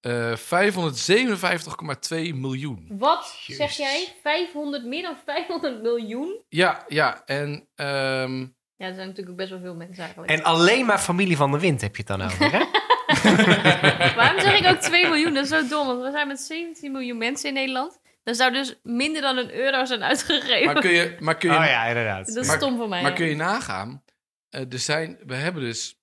[0.00, 2.86] Eh 557,2 miljoen.
[2.98, 3.56] Wat Jezus.
[3.56, 4.14] zeg jij?
[4.22, 6.42] 500, meer dan 500 miljoen?
[6.48, 7.24] Ja, ja.
[7.24, 8.40] En ehm,
[8.76, 10.32] Ja, er zijn natuurlijk ook best wel veel mensen eigenlijk.
[10.32, 12.58] En alleen maar familie van de wind heb je het dan over, hè?
[14.20, 15.34] Waarom zeg ik ook 2 miljoen?
[15.34, 18.00] Dat is zo dom, want we zijn met 17 miljoen mensen in Nederland.
[18.22, 20.64] Dan zou dus minder dan een euro zijn uitgegeven.
[20.72, 22.26] maar kun je, maar kun je, Oh ja, inderdaad.
[22.26, 23.02] Dat is Maar- stom voor mij.
[23.02, 23.16] maar ja.
[23.16, 24.04] kun je nagaan?
[24.48, 26.00] eh, er zijn, we hebben dus,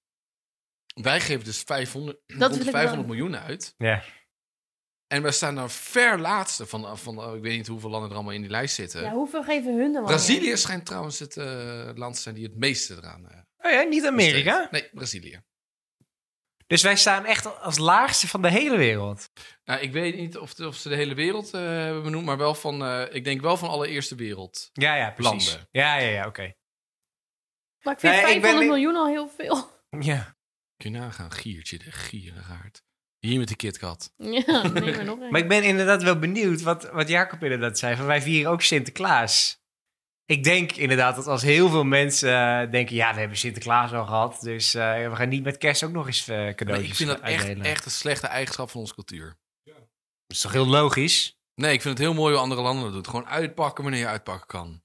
[1.01, 3.15] wij geven dus 500, Dat rond wil de ik 500 wel.
[3.17, 3.73] miljoen uit.
[3.77, 4.03] Ja.
[5.07, 8.15] En we staan dan ver laatste van, van oh, ik weet niet hoeveel landen er
[8.15, 9.01] allemaal in die lijst zitten.
[9.01, 10.03] Ja, hoeveel geven hun dan?
[10.03, 13.81] Brazilië schijnt trouwens het eh, land te zijn die het meeste eraan eh, Oh ja,
[13.81, 14.67] niet Amerika.
[14.71, 15.41] Nee, Brazilië.
[16.67, 19.29] Dus wij staan echt als laagste van de hele wereld.
[19.65, 22.55] Nou, ik weet niet of, of ze de hele wereld eh, hebben benoemd, maar wel
[22.55, 24.69] van, eh, ik denk wel van alle eerste wereld.
[24.73, 25.47] Ja, ja, precies.
[25.47, 25.67] Landen.
[25.71, 26.53] Ja, ja, ja, oké.
[27.83, 29.69] Maar ik vind Nee, ik ben 500 li- miljoen al heel veel.
[29.99, 30.35] Ja.
[30.77, 32.83] Kun je nagaan, Giertje de gierigaard.
[33.19, 34.13] Hier met de KitKat.
[34.17, 35.19] Ja, neem er nog.
[35.31, 37.95] Maar ik ben inderdaad wel benieuwd wat, wat Jacob inderdaad zei.
[37.95, 39.63] Van wij vieren ook Sinterklaas.
[40.25, 42.95] Ik denk inderdaad dat als heel veel mensen eh, denken...
[42.95, 44.37] ja, we hebben Sinterklaas al gehad...
[44.41, 47.09] dus eh, we gaan niet met kerst ook nog eens eh, Maar cadeautjes ik vind
[47.09, 47.65] dat echt, uitdelen.
[47.65, 49.37] echt een slechte eigenschap van onze cultuur.
[49.63, 49.75] Dat
[50.37, 51.37] is toch heel logisch?
[51.55, 53.05] Nee, ik vind het heel mooi hoe andere landen dat doen.
[53.05, 54.81] Gewoon uitpakken wanneer je uitpakken kan.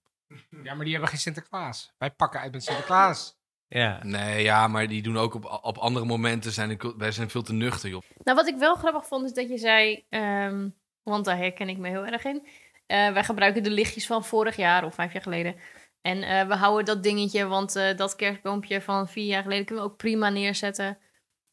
[0.63, 1.93] Ja, maar die hebben geen Sinterklaas.
[1.99, 3.39] Wij pakken uit met Sinterklaas.
[3.69, 4.05] Ja.
[4.05, 6.53] Nee, ja, maar die doen ook op, op andere momenten.
[6.53, 8.03] Zijn de- wij zijn veel te nuchter, joh.
[8.23, 10.05] Nou, wat ik wel grappig vond, is dat je zei...
[10.09, 10.69] ehm,
[11.03, 12.47] want daar herken ik me heel erg in.
[12.91, 15.57] Eh, wij gebruiken de lichtjes van vorig jaar of vijf jaar geleden.
[16.01, 19.65] En eh, we houden dat dingetje, want eh, dat kerstboompje van vier jaar geleden...
[19.65, 20.99] kunnen we ook prima neerzetten.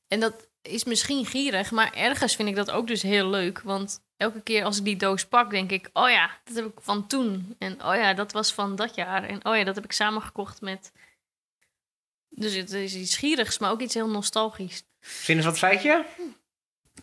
[0.08, 3.62] En dat is misschien gierig, maar ergens vind ik dat ook dus heel leuk.
[3.62, 5.90] Want elke keer als ik die doos pak, denk ik...
[5.94, 7.56] oh ja, dat heb ik van toen.
[7.60, 9.24] En oh ja, dat was van dat jaar.
[9.24, 10.92] En oh ja, dat heb ik samengekocht met...
[12.30, 14.84] Dus het is iets gierigs, maar ook iets heel nostalgisch.
[15.00, 16.06] Vind je wat feitje?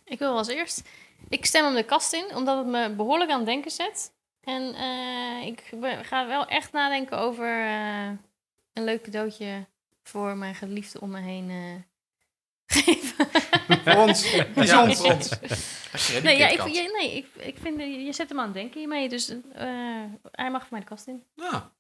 [0.05, 0.83] Ik wil als eerst.
[1.29, 4.13] Ik stem hem de kast in, omdat het me behoorlijk aan het denken zet.
[4.45, 5.63] En eh, ik
[6.03, 8.11] ga wel echt nadenken over eh,
[8.73, 9.67] een leuk cadeautje
[10.03, 11.83] voor mijn geliefde om me heen eh,
[12.85, 13.27] geven.
[13.85, 14.33] Voor ons.
[14.55, 15.39] Ja, voor ons.
[16.23, 19.09] nee, ja, ik, ja, nee ik, ik vind, je zet hem aan het denken hiermee,
[19.09, 21.25] dus eh, hij mag voor mij de kast in.
[21.35, 21.73] Ja.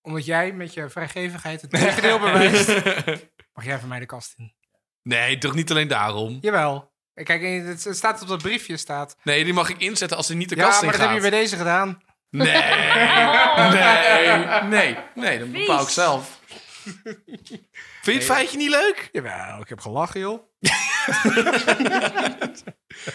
[0.00, 2.68] Omdat jij met je vrijgevigheid het tegendeel bewijst,
[3.54, 4.54] mag jij voor mij de kast in.
[5.02, 6.38] Nee, toch niet alleen daarom.
[6.40, 6.92] Jawel.
[7.24, 9.16] Kijk, het staat op dat briefje staat.
[9.22, 11.16] Nee, die mag ik inzetten als hij niet de Ja, kast maar in dat heb
[11.16, 11.30] je gaat.
[11.30, 12.02] bij deze gedaan.
[12.30, 12.52] Nee,
[13.72, 16.40] nee, nee, nee, dat bepaal ik zelf.
[16.84, 17.66] Vind
[18.02, 19.08] je het feitje niet leuk?
[19.12, 20.42] Jawel, ik heb gelachen, joh.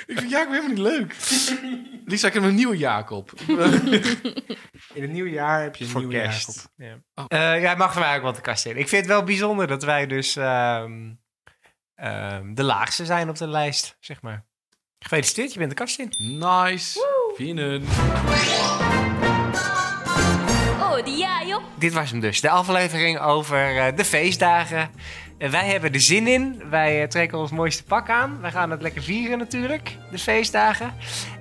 [0.05, 1.15] Ik vind Jacob helemaal niet leuk.
[2.05, 3.31] Lisa, ik heb een nieuwe Jacob.
[4.93, 6.47] In het nieuwe jaar heb je een nieuwe kerst.
[6.47, 6.71] Jacob.
[6.75, 7.23] Ja.
[7.23, 7.25] Oh.
[7.53, 8.77] Eh, ja, mag voor mij ook wel de kast in.
[8.77, 11.11] Ik vind het wel bijzonder dat wij dus ehm,
[11.95, 14.45] ehm, de laagste zijn op de lijst, zeg maar.
[14.99, 16.13] Gefeliciteerd, je bent de kast in.
[16.17, 16.99] Nice.
[17.35, 17.83] Vinden.
[20.79, 21.63] Oh, die ja, joh.
[21.77, 24.91] Dit was hem dus, de aflevering over eh, de feestdagen.
[25.37, 26.61] Wij hebben er zin in.
[26.69, 28.41] Wij eh, trekken ons mooiste pak aan.
[28.41, 30.93] Wij gaan het lekker vieren natuurlijk, de feestdagen.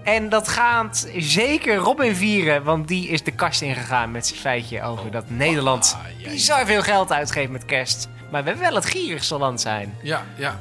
[0.05, 4.83] En dat gaat zeker Robin vieren, want die is de kast ingegaan met zijn feitje
[4.83, 6.31] over dat Nederland Ah, ja, ja.
[6.31, 8.09] bizar veel geld uitgeeft met kerst.
[8.31, 9.95] Maar we wel het gierigste land zijn.
[10.03, 10.61] Ja, ja.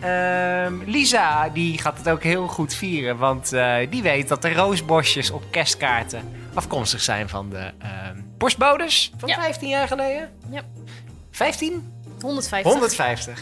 [0.00, 4.52] Ehm, Lisa, die gaat het ook heel goed vieren, want eh, die weet dat de
[4.52, 6.22] roosbosjes op kerstkaarten
[6.54, 9.34] afkomstig zijn van de ehm borstbodes van Ja.
[9.40, 10.30] 15 jaar geleden.
[10.50, 10.62] Ja.
[11.30, 11.92] 15?
[12.22, 12.72] 150.
[12.72, 13.40] 150.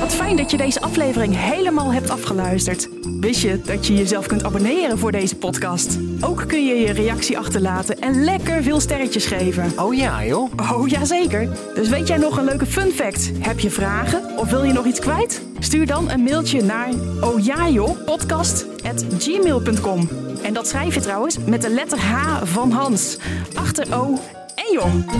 [0.00, 2.88] Wat fijn dat je deze aflevering helemaal hebt afgeluisterd.
[3.20, 5.98] Wist je dat je jezelf kunt abonneren voor deze podcast?
[6.20, 9.72] Ook kun je je reactie achterlaten en lekker veel sterretjes geven.
[9.78, 10.52] Oh ja, joh.
[10.72, 11.48] Oh, jazeker.
[11.74, 13.30] Dus weet jij nog een leuke fun fact?
[13.38, 15.42] Heb je vragen of wil je nog iets kwijt?
[15.58, 16.88] Stuur dan een mailtje naar
[17.20, 20.08] ojajo.podcast.gmail.com
[20.42, 23.16] En dat schrijf je trouwens met de letter H van Hans.
[23.54, 24.18] Achter O
[24.54, 25.10] en Jong.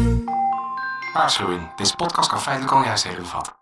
[1.12, 1.74] Waarschuwing.
[1.74, 3.61] Deze podcast kan feitelijk onjuistheden bevatten.